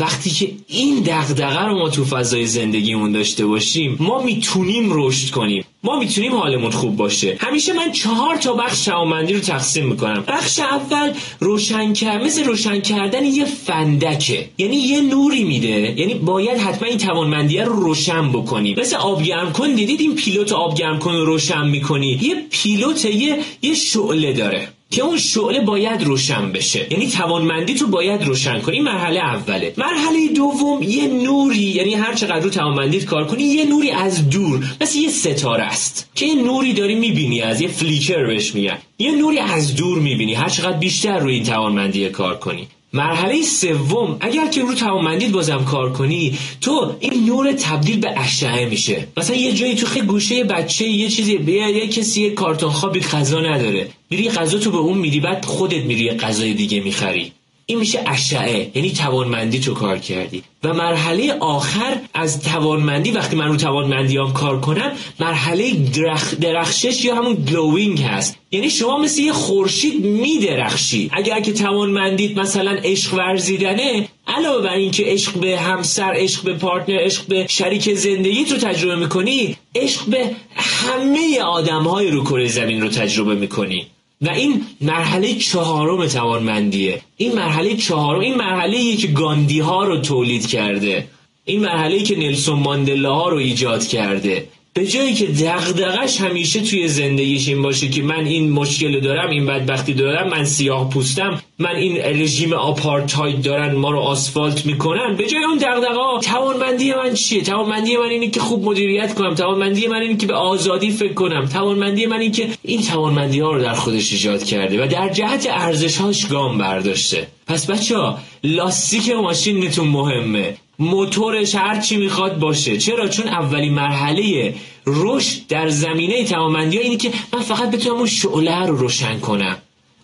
وقتی 0.00 0.30
که 0.30 0.52
این 0.68 1.00
دغدغه 1.00 1.64
رو 1.64 1.78
ما 1.78 1.88
تو 1.88 2.04
فضای 2.04 2.46
زندگیمون 2.46 3.12
داشته 3.12 3.46
باشیم 3.46 3.96
ما 4.00 4.22
می‌تونیم 4.22 4.88
رشد 4.90 5.30
کنیم. 5.30 5.64
ما 5.82 5.98
می‌تونیم 5.98 6.34
حالمون 6.34 6.70
خوب 6.70 6.96
باشه. 6.96 7.36
همیشه 7.40 7.72
من 7.72 7.92
چهار 7.92 8.36
تا 8.36 8.54
بخش 8.54 8.84
توانمندی 8.84 9.34
رو 9.34 9.40
تقسیم 9.40 9.86
می‌کنم. 9.86 10.24
بخش 10.28 10.58
اول 10.58 11.12
روشن 11.40 11.92
کرد 11.92 12.22
مثل 12.22 12.44
روشن 12.44 12.80
کردن 12.80 13.24
یه 13.24 13.44
فندکه. 13.44 14.48
یعنی 14.58 14.76
یه 14.76 15.00
نوری 15.00 15.44
میده. 15.44 16.00
یعنی 16.00 16.14
باید 16.14 16.58
حتما 16.58 16.88
این 16.88 16.98
توانمندی 16.98 17.58
رو 17.58 17.72
روشن 17.72 18.32
بکنی. 18.32 18.74
مثل 18.74 18.96
آبگرم 18.96 19.52
کن 19.52 19.74
دیدید 19.74 20.00
این 20.00 20.14
پیلوت 20.14 20.52
آبگرم 20.52 20.98
کن 20.98 21.12
رو 21.12 21.24
روشن 21.24 21.68
می‌کنی. 21.68 22.18
یه 22.22 22.34
پیلوت 22.50 23.04
یه 23.04 23.38
یه 23.62 23.74
شعله 23.74 24.32
داره. 24.32 24.68
که 24.90 25.02
اون 25.02 25.18
شعله 25.18 25.60
باید 25.60 26.02
روشن 26.02 26.52
بشه. 26.52 26.86
یعنی 26.90 27.08
توانمندی 27.08 27.74
تو 27.74 27.86
باید 27.86 28.24
روشن 28.24 28.60
کنی. 28.60 28.80
مرحله 28.80 29.20
اوله. 29.20 29.74
مرحله 29.76 30.28
دوم 30.36 30.82
یه 30.82 31.06
نوری 31.06 31.58
یعنی 31.58 31.94
هر 31.94 32.14
چقدر 32.14 32.40
رو 32.40 32.50
توانمندیت 32.50 33.04
کار 33.04 33.26
کنی 33.26 33.42
یه 33.42 33.64
نوری 33.64 33.90
از 33.90 34.30
دور. 34.30 34.64
مثل 34.80 34.98
یه 34.98 35.08
ستاره 35.08 35.62
است. 35.62 36.10
که 36.14 36.26
یه 36.26 36.34
نوری 36.34 36.72
داری 36.72 36.94
می‌بینی 36.94 37.40
از 37.40 37.60
یه 37.60 37.68
فلیکر 37.68 38.26
بهش 38.26 38.54
میگن. 38.54 38.78
یه 38.98 39.10
نوری 39.10 39.38
از 39.38 39.76
دور 39.76 39.98
می‌بینی. 39.98 40.34
هر 40.34 40.48
چقدر 40.48 40.78
بیشتر 40.78 41.18
روی 41.18 41.34
این 41.34 41.44
توانمندی 41.44 42.08
کار 42.08 42.38
کنی. 42.38 42.68
مرحله 42.92 43.42
سوم 43.42 44.16
اگر 44.20 44.46
که 44.46 44.62
رو 44.62 44.74
توانمندیت 44.74 45.30
بازم 45.30 45.64
کار 45.64 45.92
کنی 45.92 46.38
تو 46.60 46.96
این 47.00 47.26
نور 47.26 47.52
تبدیل 47.52 48.00
به 48.00 48.20
اشعه 48.20 48.68
میشه. 48.68 49.08
مثلا 49.16 49.36
یه 49.36 49.52
جایی 49.52 49.74
تو 49.74 49.86
خیلی 49.86 50.06
گوشه 50.06 50.44
بچه 50.44 50.84
یه 50.84 51.08
چیزی 51.08 51.32
یه, 51.32 51.52
یه 51.52 51.88
کسی 51.88 52.22
یه 52.22 52.30
کارتون 52.30 52.70
خوابی 52.70 53.00
غذا 53.00 53.40
نداره. 53.40 53.88
میری 54.10 54.28
غذا 54.28 54.58
تو 54.58 54.70
به 54.70 54.78
اون 54.78 54.98
میدی 54.98 55.20
بعد 55.20 55.44
خودت 55.44 55.84
میری 55.84 56.04
یه 56.04 56.14
غذای 56.14 56.54
دیگه 56.54 56.80
می‌خری. 56.80 57.32
این 57.70 57.78
میشه 57.78 58.02
اشعه. 58.06 58.70
یعنی 58.74 58.90
توانمندی 58.92 59.60
تو 59.60 59.74
کار 59.74 59.98
کردی. 59.98 60.42
و 60.64 60.74
مرحله 60.74 61.32
آخر 61.32 61.96
از 62.14 62.42
توانمندی 62.42 63.10
وقتی 63.10 63.36
من 63.36 63.48
رو 63.48 63.56
توانمندیام 63.56 64.32
کار 64.32 64.60
کنم 64.60 64.92
مرحله 65.20 65.72
درخ 65.72 66.34
درخشش 66.34 67.04
یا 67.04 67.14
همون 67.14 67.34
glowing 67.34 68.02
هست. 68.02 68.36
یعنی 68.50 68.70
شما 68.70 68.98
مثل 68.98 69.22
یه 69.22 69.32
خورشید 69.32 70.04
میدرخشی. 70.04 71.10
اگر 71.12 71.40
که 71.40 71.52
توانمندیت 71.52 72.38
مثلا 72.38 72.70
عشق 72.84 73.14
ورزیدنه 73.14 74.08
علاوه 74.26 74.62
بر 74.62 74.74
اینکه 74.74 75.04
عشق 75.06 75.38
به 75.38 75.58
همسر 75.58 76.12
عشق 76.16 76.42
به 76.44 76.54
partner 76.54 76.98
عشق 77.00 77.26
به 77.26 77.46
شریک 77.48 77.94
زندگیت 77.94 78.52
رو 78.52 78.58
تجربه 78.58 78.96
می‌کنی 78.96 79.56
عشق 79.74 80.04
به 80.06 80.30
همه 80.56 81.40
آدم 81.40 81.82
های 81.82 82.10
رو 82.10 82.24
کره 82.24 82.48
زمین 82.48 82.82
رو 82.82 82.88
تجربه 82.88 83.34
می‌کنی. 83.34 83.86
و 84.20 84.30
این 84.30 84.66
مرحله 84.80 85.34
چهارم 85.34 86.06
توانمندیه. 86.06 87.02
این 87.16 87.34
مرحله 87.34 87.76
چهارم 87.76 88.20
این 88.20 88.34
مرحله 88.34 88.96
که 88.96 89.06
گاندی 89.06 89.60
ها 89.60 89.84
رو 89.84 90.00
تولید 90.00 90.46
کرده. 90.46 91.08
این 91.44 91.60
مرحله 91.60 92.02
که 92.02 92.16
نلسون 92.16 92.58
ماندلا 92.58 93.14
ها 93.14 93.28
رو 93.28 93.36
ایجاد 93.36 93.86
کرده. 93.86 94.48
به 94.74 94.86
جایی 94.86 95.14
که 95.14 95.26
دغدغش 95.26 96.20
همیشه 96.20 96.60
توی 96.60 96.88
زندگیش 96.88 97.48
این 97.48 97.62
باشه 97.62 97.88
که 97.88 98.02
من 98.02 98.24
این 98.24 98.50
مشکل 98.52 99.00
دارم 99.00 99.30
این 99.30 99.46
بدبختی 99.46 99.94
دارم 99.94 100.28
من 100.28 100.44
سیاه 100.44 100.90
پوستم 100.90 101.42
من 101.58 101.76
این 101.76 101.96
رژیم 101.96 102.52
آپارتاید 102.52 103.42
دارن 103.42 103.74
ما 103.74 103.90
رو 103.90 103.98
آسفالت 103.98 104.66
می‌کنن 104.66 105.16
به 105.16 105.26
جای 105.26 105.44
اون 105.44 105.58
دغدغه 105.58 106.20
توانمندی 106.22 106.92
من 106.92 107.14
چیه؟ 107.14 107.42
توانمندی 107.42 107.96
من 107.96 108.08
اینه 108.08 108.30
که 108.30 108.40
خوب 108.40 108.64
مدیریت 108.64 109.14
کنم 109.14 109.34
توانمندی 109.34 109.86
من 109.86 110.00
اینه 110.00 110.16
که 110.16 110.26
به 110.26 110.34
آزادی 110.34 110.90
فکر 110.90 111.12
کنم 111.12 111.46
توانمندی 111.46 112.06
من 112.06 112.20
اینه 112.20 112.34
که 112.34 112.48
این 112.62 112.82
توانمندی 112.82 113.40
ها 113.40 113.52
رو 113.52 113.62
در 113.62 113.74
خودش 113.74 114.12
ایجاد 114.12 114.44
کرده 114.44 114.84
و 114.84 114.88
در 114.88 115.08
جهت 115.08 115.46
ارزش 115.50 115.96
هاش 115.96 116.26
گام 116.26 116.58
برداشته. 116.58 117.26
پس 117.46 117.70
بچه 117.70 117.96
ها 117.96 118.18
لاستیک 118.44 119.10
ماشینتون 119.10 119.88
مهمه. 119.88 120.56
موتورش 120.80 121.54
هر 121.54 121.80
چی 121.80 121.96
می‌خواد 121.96 122.38
باشه. 122.38 122.78
چرا؟ 122.78 123.08
چون 123.08 123.28
اولین 123.28 123.74
مرحله 123.74 124.54
رشد 124.86 125.46
در 125.48 125.68
زمینه 125.68 126.24
توانمندی 126.24 126.78
اینه 126.78 126.96
که 126.96 127.10
من 127.32 127.40
فقط 127.40 127.70
بتونم 127.70 127.96
اون 127.96 128.06
شعله 128.06 128.66
رو 128.66 128.76
روشن 128.76 129.20
کنم. 129.20 129.56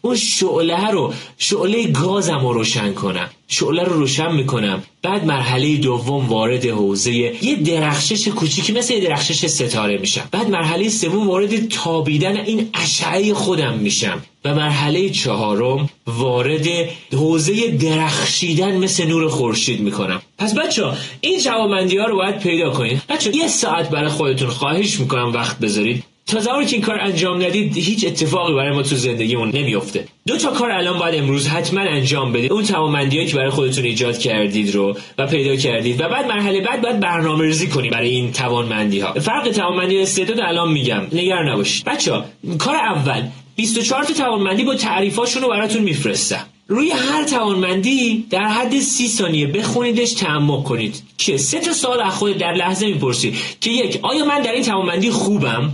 اون 0.02 0.16
شعله 0.16 0.90
رو 0.90 1.12
شعله 1.38 1.86
گازم 1.86 2.38
رو 2.38 2.52
روشن 2.52 2.92
کنم. 2.94 3.30
شعله 3.48 3.82
رو 3.82 3.92
روشن 3.92 4.32
می‌کنم. 4.34 4.82
بعد 5.02 5.24
مرحله 5.24 5.76
دوم 5.76 6.28
وارد 6.28 6.66
حوزه 6.66 7.12
یه 7.12 7.54
درخشش 7.54 8.28
کوچیکی 8.28 8.72
مثل 8.72 8.94
یه 8.94 9.00
درخشش 9.00 9.46
ستاره 9.46 9.98
میشم. 9.98 10.28
بعد 10.30 10.50
مرحله 10.50 10.88
سوم 10.88 11.28
وارد 11.28 11.68
تابیدن 11.68 12.36
این 12.36 12.68
اشعه 12.74 13.34
خودم 13.34 13.74
میشم. 13.74 14.22
و 14.46 14.54
مرحله 14.54 15.10
چهارم 15.10 15.90
وارد 16.06 16.66
حوزه 17.12 17.70
درخشیدن 17.70 18.76
مثل 18.76 19.06
نور 19.06 19.28
خورشید 19.28 19.80
می‌کنم. 19.80 20.22
پس 20.38 20.54
بچه 20.54 20.84
ها 20.84 20.94
این 21.20 21.40
جوابمندی 21.40 21.96
ها 21.96 22.06
رو 22.06 22.16
باید 22.16 22.38
پیدا 22.38 22.70
کنید. 22.70 23.02
بچه 23.08 23.36
یه 23.36 23.48
ساعت 23.48 23.90
برای 23.90 24.08
خودتون 24.08 24.48
خواهش 24.48 25.00
می‌کنم 25.00 25.32
وقت 25.32 25.58
بذارید. 25.58 26.04
تا 26.26 26.40
زمانی 26.40 26.66
که 26.66 26.76
این 26.76 26.84
کار 26.84 27.00
انجام 27.00 27.42
ندید 27.42 27.76
هیچ 27.76 28.06
اتفاقی 28.06 28.54
برای 28.54 28.74
ما 28.74 28.82
تو 28.82 28.96
زندگیمون 28.96 29.48
نمیفته 29.48 30.04
دو 30.26 30.36
تا 30.36 30.50
کار 30.50 30.70
الان 30.70 30.98
باید 30.98 31.14
امروز 31.14 31.48
حتما 31.48 31.80
انجام 31.80 32.32
بدید. 32.32 32.52
اون 32.52 32.64
توانمندیایی 32.64 33.26
که 33.26 33.36
برای 33.36 33.50
خودتون 33.50 33.84
ایجاد 33.84 34.18
کردید 34.18 34.74
رو 34.74 34.96
و 35.18 35.26
پیدا 35.26 35.56
کردید. 35.56 36.00
و 36.00 36.08
بعد 36.08 36.26
مرحله 36.26 36.60
بعد 36.60 36.82
باید 36.82 37.00
برنامه 37.00 37.44
ریزی 37.44 37.66
کنید 37.66 37.92
برای 37.92 38.08
این 38.08 38.32
توانمندی 38.32 39.00
ها 39.00 39.12
فرق 39.12 39.50
توانمندی 39.50 39.98
استعداد 39.98 40.40
الان 40.40 40.72
میگم. 40.72 41.02
نگران 41.12 41.48
نباشید. 41.48 41.84
بچه 41.84 42.12
ها 42.12 42.24
کار 42.58 42.76
اول 42.76 43.22
24 43.56 44.04
تا 44.04 44.14
توانمندی 44.14 44.64
با 44.64 44.74
تعریفاشون 44.74 45.42
رو 45.42 45.48
براتون 45.48 45.82
میفرستم. 45.82 46.46
روی 46.68 46.90
هر 46.90 47.24
توانمندی 47.24 48.26
در 48.30 48.48
حد 48.48 48.80
سی 48.80 49.08
ثانیه 49.08 49.46
بخونیدش 49.46 50.12
تعمق 50.12 50.64
کنید. 50.64 51.02
که 51.18 51.36
سه 51.36 51.60
تا 51.60 51.72
سوال 51.72 52.00
از 52.00 52.14
خود 52.14 52.38
در 52.38 52.52
لحظه 52.52 52.86
می‌پرسید 52.86 53.34
که 53.60 53.70
یک 53.70 53.98
آیا 54.02 54.24
من 54.24 54.42
در 54.42 54.52
این 54.52 54.62
توانمندی 54.62 55.10
خوبم؟ 55.10 55.72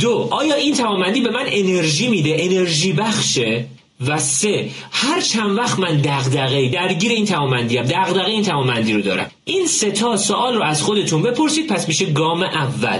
دو 0.00 0.28
آیا 0.30 0.54
این 0.54 0.74
توانمندی 0.74 1.20
به 1.20 1.30
من 1.30 1.44
انرژی 1.46 2.08
میده؟ 2.08 2.36
انرژی 2.38 2.92
بخشه؟ 2.92 3.64
و 4.06 4.18
سه 4.18 4.70
هر 4.92 5.20
چند 5.20 5.58
وقت 5.58 5.78
من 5.78 5.96
دغدغه 5.96 6.68
درگیر 6.68 7.12
این 7.12 7.26
توانمندی 7.26 7.78
ام 7.78 7.84
دغدغه 7.84 8.30
این 8.30 8.42
توانمندی 8.42 8.92
رو 8.92 9.00
دارم. 9.00 9.30
این 9.44 9.66
سه 9.66 9.90
تا 9.90 10.16
سوال 10.16 10.54
رو 10.54 10.62
از 10.62 10.82
خودتون 10.82 11.22
بپرسید 11.22 11.66
پس 11.66 11.88
میشه 11.88 12.06
گام 12.06 12.42
اول. 12.42 12.98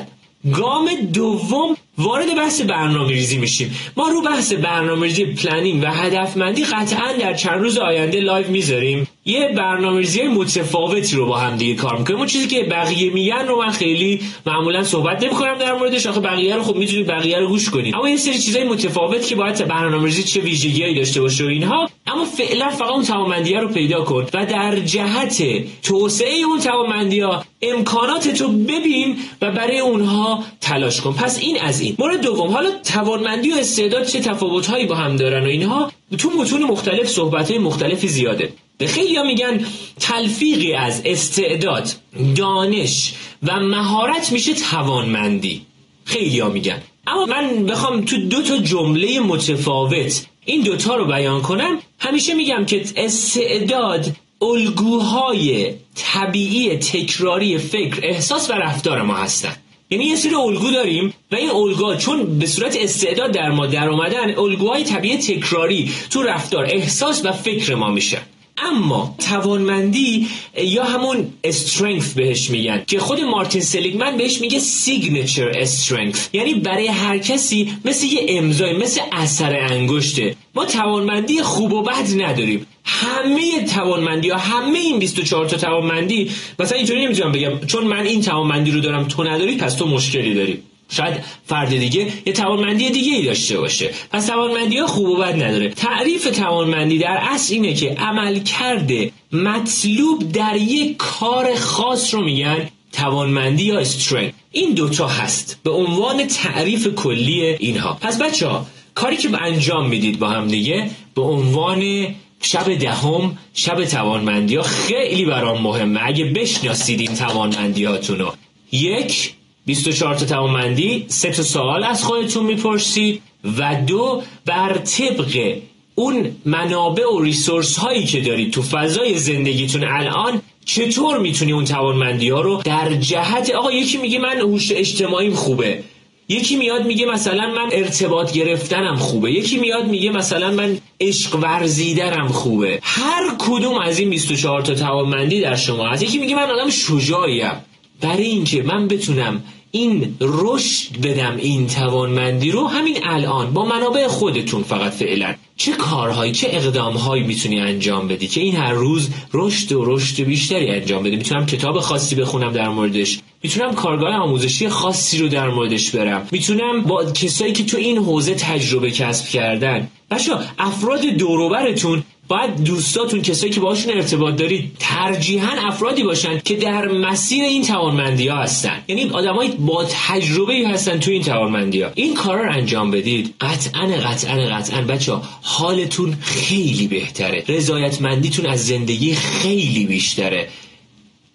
گام 0.53 0.91
دوم 1.13 1.77
وارد 1.99 2.37
بحث 2.37 2.61
برنامه 2.61 3.09
ریزی 3.09 3.39
میشیم. 3.39 3.77
ما 3.97 4.09
رو 4.09 4.23
بحث 4.23 4.53
برنامه 4.53 5.07
ریزی 5.07 5.25
planning 5.25 5.83
و 5.83 5.87
هدفمندی 5.87 6.65
قطعا 6.65 7.13
در 7.13 7.35
چند 7.35 7.61
روز 7.61 7.79
آینده 7.79 8.21
لایو 8.21 8.51
می‌ذاریم. 8.51 9.09
یه 9.25 9.53
برنامه 9.57 9.99
ریزی 9.99 10.23
متفاوتی 10.23 11.17
رو 11.17 11.27
با 11.27 11.39
هم 11.39 11.57
دیگه 11.57 11.75
کار 11.75 11.99
می‌کنیم. 11.99 12.19
اون 12.19 12.27
چیزی 12.27 12.47
که 12.47 12.63
بقیه 12.71 13.11
میگن 13.11 13.47
رو 13.49 13.59
من 13.59 13.71
خیلی 13.71 14.21
معمولا 14.47 14.85
صحبت 14.85 15.23
نمی‌کنم 15.25 15.59
در 15.59 15.73
موردش. 15.73 16.07
آخه 16.07 16.21
بقیه 16.21 16.57
رو 16.57 16.63
خب 16.63 16.77
می‌تونید 16.77 17.07
بقیه 17.07 17.39
رو 17.39 17.49
گوش 17.49 17.71
کنید. 17.71 17.95
اما 17.95 18.09
یه 18.11 18.17
سری 18.17 18.39
چیزای 18.39 18.65
متفاوت 18.65 19.27
که 19.27 19.35
باید 19.35 19.69
برنامه 19.69 20.05
ریزی 20.05 20.23
چه 20.23 20.41
ویژگیهایی 20.41 20.95
داشته 20.95 21.21
باشه 21.21 21.45
و 21.45 21.47
اینها 21.47 21.91
اما 22.07 22.25
فعلا 22.25 22.71
فقط 22.71 22.91
اون 22.91 23.05
توانمندی 23.05 23.55
رو 23.55 23.69
پیدا 23.69 24.01
کن 24.05 24.27
و 24.35 24.47
در 24.47 24.79
جهت 24.79 25.43
توسعه 25.83 26.35
اون 26.47 26.61
توانمندی 26.61 27.23
امکانات 27.63 28.29
تو 28.29 28.49
ببین 28.49 29.17
و 29.43 29.51
برای 29.51 29.79
اونها 29.79 30.45
تلاش 30.61 31.01
کن. 31.01 31.13
پس 31.13 31.39
این 31.39 31.61
از 31.61 31.81
این. 31.81 31.97
مورد 31.99 32.21
دوم 32.21 32.51
حالا 32.51 32.71
توانمندی 32.85 33.51
و 33.51 33.55
استعداد 33.55 34.07
چه 34.07 34.21
تفاوتهایی 34.21 34.87
با 34.87 34.95
هم 34.95 35.17
دارن 35.17 35.45
و 35.45 35.49
اینها؟ 35.49 35.93
تو 36.19 36.31
متون 36.31 36.63
مختلف 36.63 37.09
صحبت 37.09 37.51
های 37.51 37.59
مختلفی 37.59 38.09
زیاده. 38.09 38.53
خیلی 38.87 39.23
میگن 39.23 39.67
تلفیقی 40.01 40.73
از 40.73 41.03
استعداد 41.05 41.93
دانش 42.37 43.15
و 43.43 43.61
مهارت 43.61 44.33
میشه 44.33 44.55
توانمندی. 44.55 45.67
خیلی 46.05 46.43
میگن. 46.43 46.83
اما 47.07 47.27
من 47.27 47.67
بخوام 47.67 48.05
تو 48.05 48.17
دو 48.29 48.43
تا 48.43 48.59
جمله 48.59 49.21
متفاوت 49.21 50.27
این 50.45 50.63
دوتا 50.63 50.95
رو 50.95 51.05
بیان 51.05 51.43
کنم. 51.43 51.79
همیشه 51.99 52.35
میگم 52.35 52.65
که 52.67 52.85
استعداد 52.97 54.07
الگوهای 54.43 55.75
طبیعی 55.95 56.77
تکراری 56.77 57.59
فکر 57.59 58.01
احساس 58.03 58.51
و 58.51 58.53
رفتار 58.53 59.03
ما 59.03 59.15
هستن. 59.15 59.57
یعنی 59.91 60.05
یه 60.05 60.17
سری 60.17 60.35
الگو 60.35 60.71
داریم 60.71 61.15
و 61.33 61.37
این 61.37 61.51
الگوها 61.51 61.97
چون 61.97 62.39
به 62.39 62.47
صورت 62.47 62.77
استعداد 62.81 63.33
در 63.33 63.51
ما 63.51 63.67
در 63.67 63.89
اومدن 63.89 64.39
الگوهای 64.39 64.85
طبیعی 64.85 65.19
تکراری 65.19 65.93
تو 66.11 66.23
رفتار 66.23 66.65
احساس 66.71 67.25
و 67.25 67.33
فکر 67.33 67.75
ما 67.75 67.91
میشه. 67.91 68.19
اما 68.63 69.15
توانمندی 69.19 70.29
یا 70.65 70.85
همون 70.85 71.33
strength 71.45 72.15
بهش 72.15 72.51
میگن 72.51 72.83
که 72.87 72.99
خود 72.99 73.21
مارتین 73.21 73.63
سلیگمن 73.63 74.17
بهش 74.17 74.41
میگه 74.41 74.59
signature 74.59 75.49
strength 75.49 76.29
یعنی 76.33 76.55
برای 76.55 76.87
هر 76.87 77.19
کسی 77.19 77.73
مثل 77.85 78.07
یه 78.07 78.27
امضای 78.29 78.77
مثل 78.77 79.01
اثر 79.13 79.57
انگشته. 79.57 80.37
ما 80.55 80.65
توانمندی 80.65 81.43
خوب 81.43 81.73
و 81.73 81.83
بد 81.83 82.23
نداریم. 82.23 82.67
همه 82.85 83.65
توانمندی 83.65 84.31
ها 84.31 84.39
همه 84.39 84.79
این 84.79 84.99
24 84.99 85.49
تا 85.49 85.57
توانمندی 85.57 86.31
مثلا 86.59 86.79
اینطوری 86.79 87.05
نمی‌تونم 87.05 87.33
بگم 87.33 87.59
چون 87.67 87.85
من 87.85 88.07
این 88.07 88.23
توانمندی 88.23 88.71
رو 88.71 88.81
دارم 88.81 89.05
تو 89.05 89.25
نداری 89.25 89.57
پس 89.57 89.75
تو 89.75 89.87
مشکلی 89.87 90.35
داری. 90.35 90.63
شاید 90.93 91.15
فرد 91.47 91.69
دیگه 91.69 92.13
یه 92.27 92.33
توانمندی 92.33 92.91
دیگه 92.91 93.13
ای 93.13 93.25
داشته 93.25 93.59
باشه. 93.59 93.91
پس 94.11 94.27
توانمندی 94.27 94.79
ها 94.79 94.87
خوب 94.87 95.09
و 95.09 95.17
بد 95.17 95.43
نداره. 95.43 95.69
تعریف 95.69 96.25
توانمندی 96.25 96.99
در 96.99 97.19
اصل 97.23 97.55
اینه 97.55 97.75
که 97.75 97.91
عمل 97.91 98.39
کرده 98.39 99.13
مطلوب 99.33 100.33
در 100.33 100.57
یک 100.57 100.97
کار 100.97 101.55
خاص 101.55 102.15
رو 102.15 102.25
میگن 102.25 102.69
توانمندی 102.93 103.65
یا 103.65 103.79
استرنگ 103.79 104.33
این 104.51 104.73
دوتا 104.75 105.09
هست. 105.09 105.61
به 105.63 105.71
عنوان 105.71 106.27
تعریف 106.27 106.89
کلی 106.89 107.43
اینها. 107.43 107.99
پس 108.01 108.23
بچه 108.23 108.49
ها 108.49 108.67
کاری 108.95 109.17
که 109.17 109.43
انجام 109.43 109.89
می‌دید 109.89 110.19
با 110.19 110.29
هم 110.29 110.49
دیگه 110.49 110.91
به 111.15 111.23
عنوان 111.23 112.07
شب 112.43 112.75
دهم 112.75 113.39
شب 113.55 113.85
توانمندی 113.85 114.57
ها 114.57 114.63
خیلی 114.63 115.25
برام 115.25 115.63
مهمه. 115.63 116.01
اگه 116.03 116.25
بشناسید 116.25 117.01
این 117.01 117.15
توانمندی 117.15 117.85
هاتونو 117.85 118.31
یک 118.73 119.35
24 119.67 120.15
تا 120.15 120.27
توانمندی 120.27 121.05
سه 121.09 121.31
تا 121.31 121.43
سوال 121.43 121.85
از 121.85 122.05
خودتون 122.05 122.47
می‌پرسید 122.47 123.23
و 123.59 123.83
دو 123.87 124.23
بر 124.47 124.79
طبق 124.79 125.57
اون 125.95 126.37
منابع 126.45 127.07
و 127.07 127.21
ریسورس 127.21 127.77
هایی 127.77 128.07
که 128.07 128.21
دارید 128.21 128.53
تو 128.53 128.63
فضای 128.63 129.19
زندگیتون 129.19 129.85
الان 129.85 130.43
چطور 130.65 131.19
می‌تونی 131.19 131.53
اون 131.53 131.65
توانمندی 131.65 132.29
ها 132.29 132.41
رو 132.41 132.63
در 132.65 132.95
جهت 132.95 133.51
آقا 133.51 133.73
یکی 133.73 133.99
میگه 133.99 134.19
من 134.19 134.39
هوش 134.39 134.73
اجتماعیم 134.73 135.35
خوبه. 135.35 135.83
یکی 136.29 136.57
میاد 136.57 136.87
میگه 136.87 137.07
مثلا 137.07 137.47
من 137.47 137.69
ارتباط 137.73 138.33
گرفتنم 138.33 138.97
خوبه. 138.97 139.33
یکی 139.33 139.59
میاد 139.59 139.87
میگه 139.87 140.11
مثلا 140.11 140.51
من 140.51 140.79
عشق 141.01 141.35
ورزیدنم 141.43 142.29
خوبه. 142.29 142.79
هر 142.83 143.23
کدوم 143.39 143.79
از 143.79 143.99
این 143.99 144.11
24 144.11 144.63
تا 144.63 144.75
توانمندی 144.75 145.41
در 145.41 145.57
شما 145.57 145.89
هست. 145.89 146.03
یکی 146.03 146.19
میگه 146.19 146.37
من 146.37 146.51
آدم 146.51 146.71
شجاعیم. 146.71 147.53
برای 148.03 148.25
اینکه 148.25 148.63
من 148.63 148.89
بتونم 148.89 149.43
این 149.71 150.17
رشد 150.21 151.01
بدم 151.03 151.37
این 151.37 151.67
توانمندی 151.67 152.51
رو 152.51 152.67
همین 152.67 152.99
الان 153.05 153.53
با 153.53 153.65
منابع 153.65 154.07
خودتون 154.07 154.63
فقط 154.63 154.93
فعلا. 154.93 155.35
چه 155.57 155.73
کارهایی 155.73 156.33
چه 156.33 156.49
اقدامهایی 156.51 157.23
می‌تونی 157.23 157.61
انجام 157.61 158.09
بدی 158.09 158.27
که 158.27 158.41
این 158.41 158.57
هر 158.57 158.73
روز 158.73 159.11
رشد 159.35 159.73
و 159.73 159.85
رشد 159.85 160.23
بیشتری 160.23 160.71
انجام 160.71 161.03
بدی 161.03 161.17
می‌تونم 161.17 161.47
کتاب 161.47 161.81
خاصی 161.81 162.15
بخونم 162.15 162.53
در 162.53 162.69
موردش. 162.69 163.19
می‌تونم 163.43 163.75
کارگاه 163.75 164.15
آموزشی 164.15 164.69
خاصی 164.69 165.19
رو 165.19 165.29
در 165.29 165.49
موردش 165.49 165.91
برم. 165.91 166.29
می‌تونم 166.31 166.83
با 166.83 167.05
کسایی 167.05 167.53
که 167.53 167.65
تو 167.65 167.77
این 167.77 167.99
حوزه 167.99 168.35
تجربه 168.35 168.91
کسب 168.91 169.29
کردن. 169.29 169.89
بچه 170.11 170.33
افراد 170.59 171.01
دوروبرتون 171.07 172.03
باید 172.33 172.65
دوستاتون 172.65 173.23
کسایی 173.23 173.53
که 173.53 173.61
باشون 173.61 173.93
ارتباط 173.95 174.37
دارید 174.37 174.77
ترجیحاً 174.79 175.69
افرادی 175.69 176.03
باشن 176.03 176.41
که 176.45 176.57
در 176.57 176.89
مسیر 176.89 177.45
این 177.45 177.65
توانمندی 177.65 178.29
ها 178.29 178.43
هستن. 178.43 178.83
یعنی 178.89 179.11
آدمایی 179.11 179.51
با 179.51 179.85
تجربه 179.85 180.69
هستن 180.69 181.01
تو 181.01 181.11
این 181.11 181.23
توانمندی 181.23 181.83
ها 181.83 181.91
این 181.95 182.15
کارا 182.15 182.45
رو 182.45 182.53
انجام 182.53 182.91
بدید. 182.91 183.35
قطعا 183.41 183.87
قطعا 183.87 184.57
قطعا. 184.57 184.83
بچه 184.83 185.13
حالتون 185.43 186.17
خیلی 186.21 186.89
بهتره. 186.89 187.45
رضایتمندیتون 187.49 188.47
از 188.47 188.67
زندگی 188.67 189.15
خیلی 189.15 189.87
بیشتره. 189.87 190.49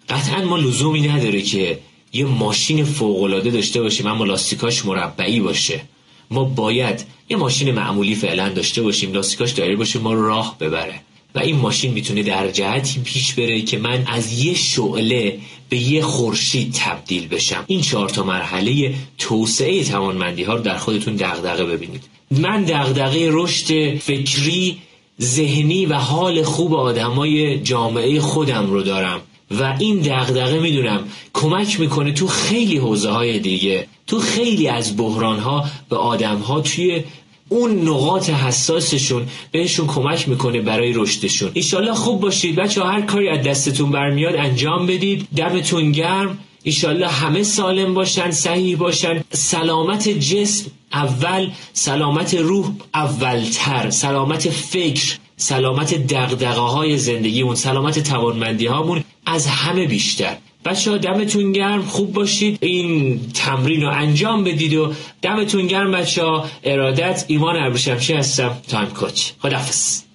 قطعا 0.10 0.45
ما 0.45 0.57
لزومی 0.57 1.07
نداره 1.07 1.41
که 1.41 1.79
یه 2.13 2.25
ماشین 2.25 2.83
فوقالعاده 2.83 3.49
داشته 3.51 3.81
باشیم 3.81 4.07
اما 4.07 4.25
لاستیکاش 4.25 4.86
مربعی 4.86 5.39
باشه. 5.39 5.81
ما 6.32 6.44
باید 6.44 7.06
یه 7.30 7.38
ماشین 7.38 7.72
معمولی 7.72 8.16
فعلا 8.16 8.50
داشته 8.50 8.82
باشیم 8.82 9.13
لاستیکاش 9.13 9.52
دایره 9.52 9.76
باشه 9.76 10.00
ما 10.00 10.13
راه 10.13 10.58
ببره. 10.60 11.02
و 11.36 11.40
این 11.40 11.56
ماشین 11.56 11.94
می‌تونه 11.94 12.24
در 12.24 12.52
جهتی 12.52 13.00
پیش 13.00 13.34
بره 13.34 13.62
که 13.62 13.78
من 13.78 14.04
از 14.08 14.44
یه 14.44 14.54
شعله 14.54 15.40
به 15.70 15.78
یه 15.78 16.02
خورشید 16.02 16.74
تبدیل 16.74 17.28
بشم. 17.28 17.63
این 17.68 17.82
چهار 17.82 18.10
تا 18.10 18.24
مرحله 18.24 18.94
توسعه 19.18 19.84
توانمندی 19.84 20.44
ها 20.44 20.54
رو 20.54 20.62
در 20.62 20.78
خودتون 20.78 21.16
دغدغه 21.16 21.66
ببینید. 21.66 22.04
من 22.32 22.63
دغدغه 22.63 23.30
رشد 23.32 23.98
فکری 23.98 24.78
ذهنی 25.22 25.86
و 25.86 25.94
حال 25.94 26.44
خوب 26.44 26.74
آدمای 26.74 27.60
جامعه 27.60 28.20
خودم 28.20 28.70
رو 28.70 28.84
دارم. 28.84 29.22
و 29.51 29.75
این 29.79 29.99
دغدغه 29.99 30.60
می‌دونم 30.60 31.03
کمک 31.33 31.79
می‌کنه 31.79 32.12
تو 32.12 32.27
خیلی 32.27 32.77
حوزه 32.77 33.10
های 33.10 33.39
دیگه 33.39 33.88
تو 34.07 34.19
خیلی 34.19 34.67
از 34.67 34.97
بحران 34.97 35.39
ها 35.39 35.65
به 35.89 35.95
آدم 35.95 36.38
ها 36.38 36.62
توی 36.62 37.03
اون 37.49 37.88
نقاط 37.88 38.29
حساسشون 38.29 39.27
بهشون 39.51 39.88
کمک 39.88 40.29
می‌کنه 40.29 40.62
برای 40.62 40.93
رشدشون. 40.93 41.51
ایشالله 41.53 41.93
خوب 41.93 42.21
باشید. 42.21 42.55
بچه 42.55 42.83
هر 42.83 43.01
کاری 43.01 43.29
از 43.29 43.45
دستتون 43.45 43.91
برمیاد 43.91 44.36
انجام 44.36 44.88
بدید. 44.88 45.27
دمتون 45.36 45.91
گرم. 45.91 46.38
ایشالله 46.63 47.07
همه 47.07 47.43
سالم 47.43 47.93
باشن 47.93 48.31
صحیح 48.31 48.77
باشن. 48.77 49.23
سلامت 49.33 50.10
جسم 50.10 50.71
اول 50.93 51.49
سلامت 51.73 52.33
روح 52.33 52.71
اولتر. 52.93 53.89
سلامت 53.89 54.49
فکر 54.49 55.17
سلامت 55.39 55.93
دقدقه 55.93 56.62
های 56.62 56.97
زندگیمون 56.97 57.56
سلامت 57.56 58.00
توانمندی 58.00 58.65
هامون 58.65 59.04
از 59.26 59.47
همه 59.47 59.86
بیشتر. 59.86 60.38
بچه 60.65 60.91
ها 60.91 60.97
دمتون 60.97 61.52
گرم 61.52 61.82
خوب 61.82 62.13
باشید. 62.13 62.58
این 62.62 63.19
تمرین 63.34 63.82
رو 63.82 63.89
انجام 63.89 64.43
بدید 64.43 64.73
و 64.73 64.93
دمتون 65.21 65.67
گرم 65.67 65.91
بچه 65.91 66.23
ها 66.23 66.45
ارادت 66.63 67.26
ایمان 67.28 67.56
ابریشمشی 67.56 68.13
هستم 68.13 68.58
تایم 68.67 68.88
کوچ. 68.88 69.32
خدافز 69.41 70.07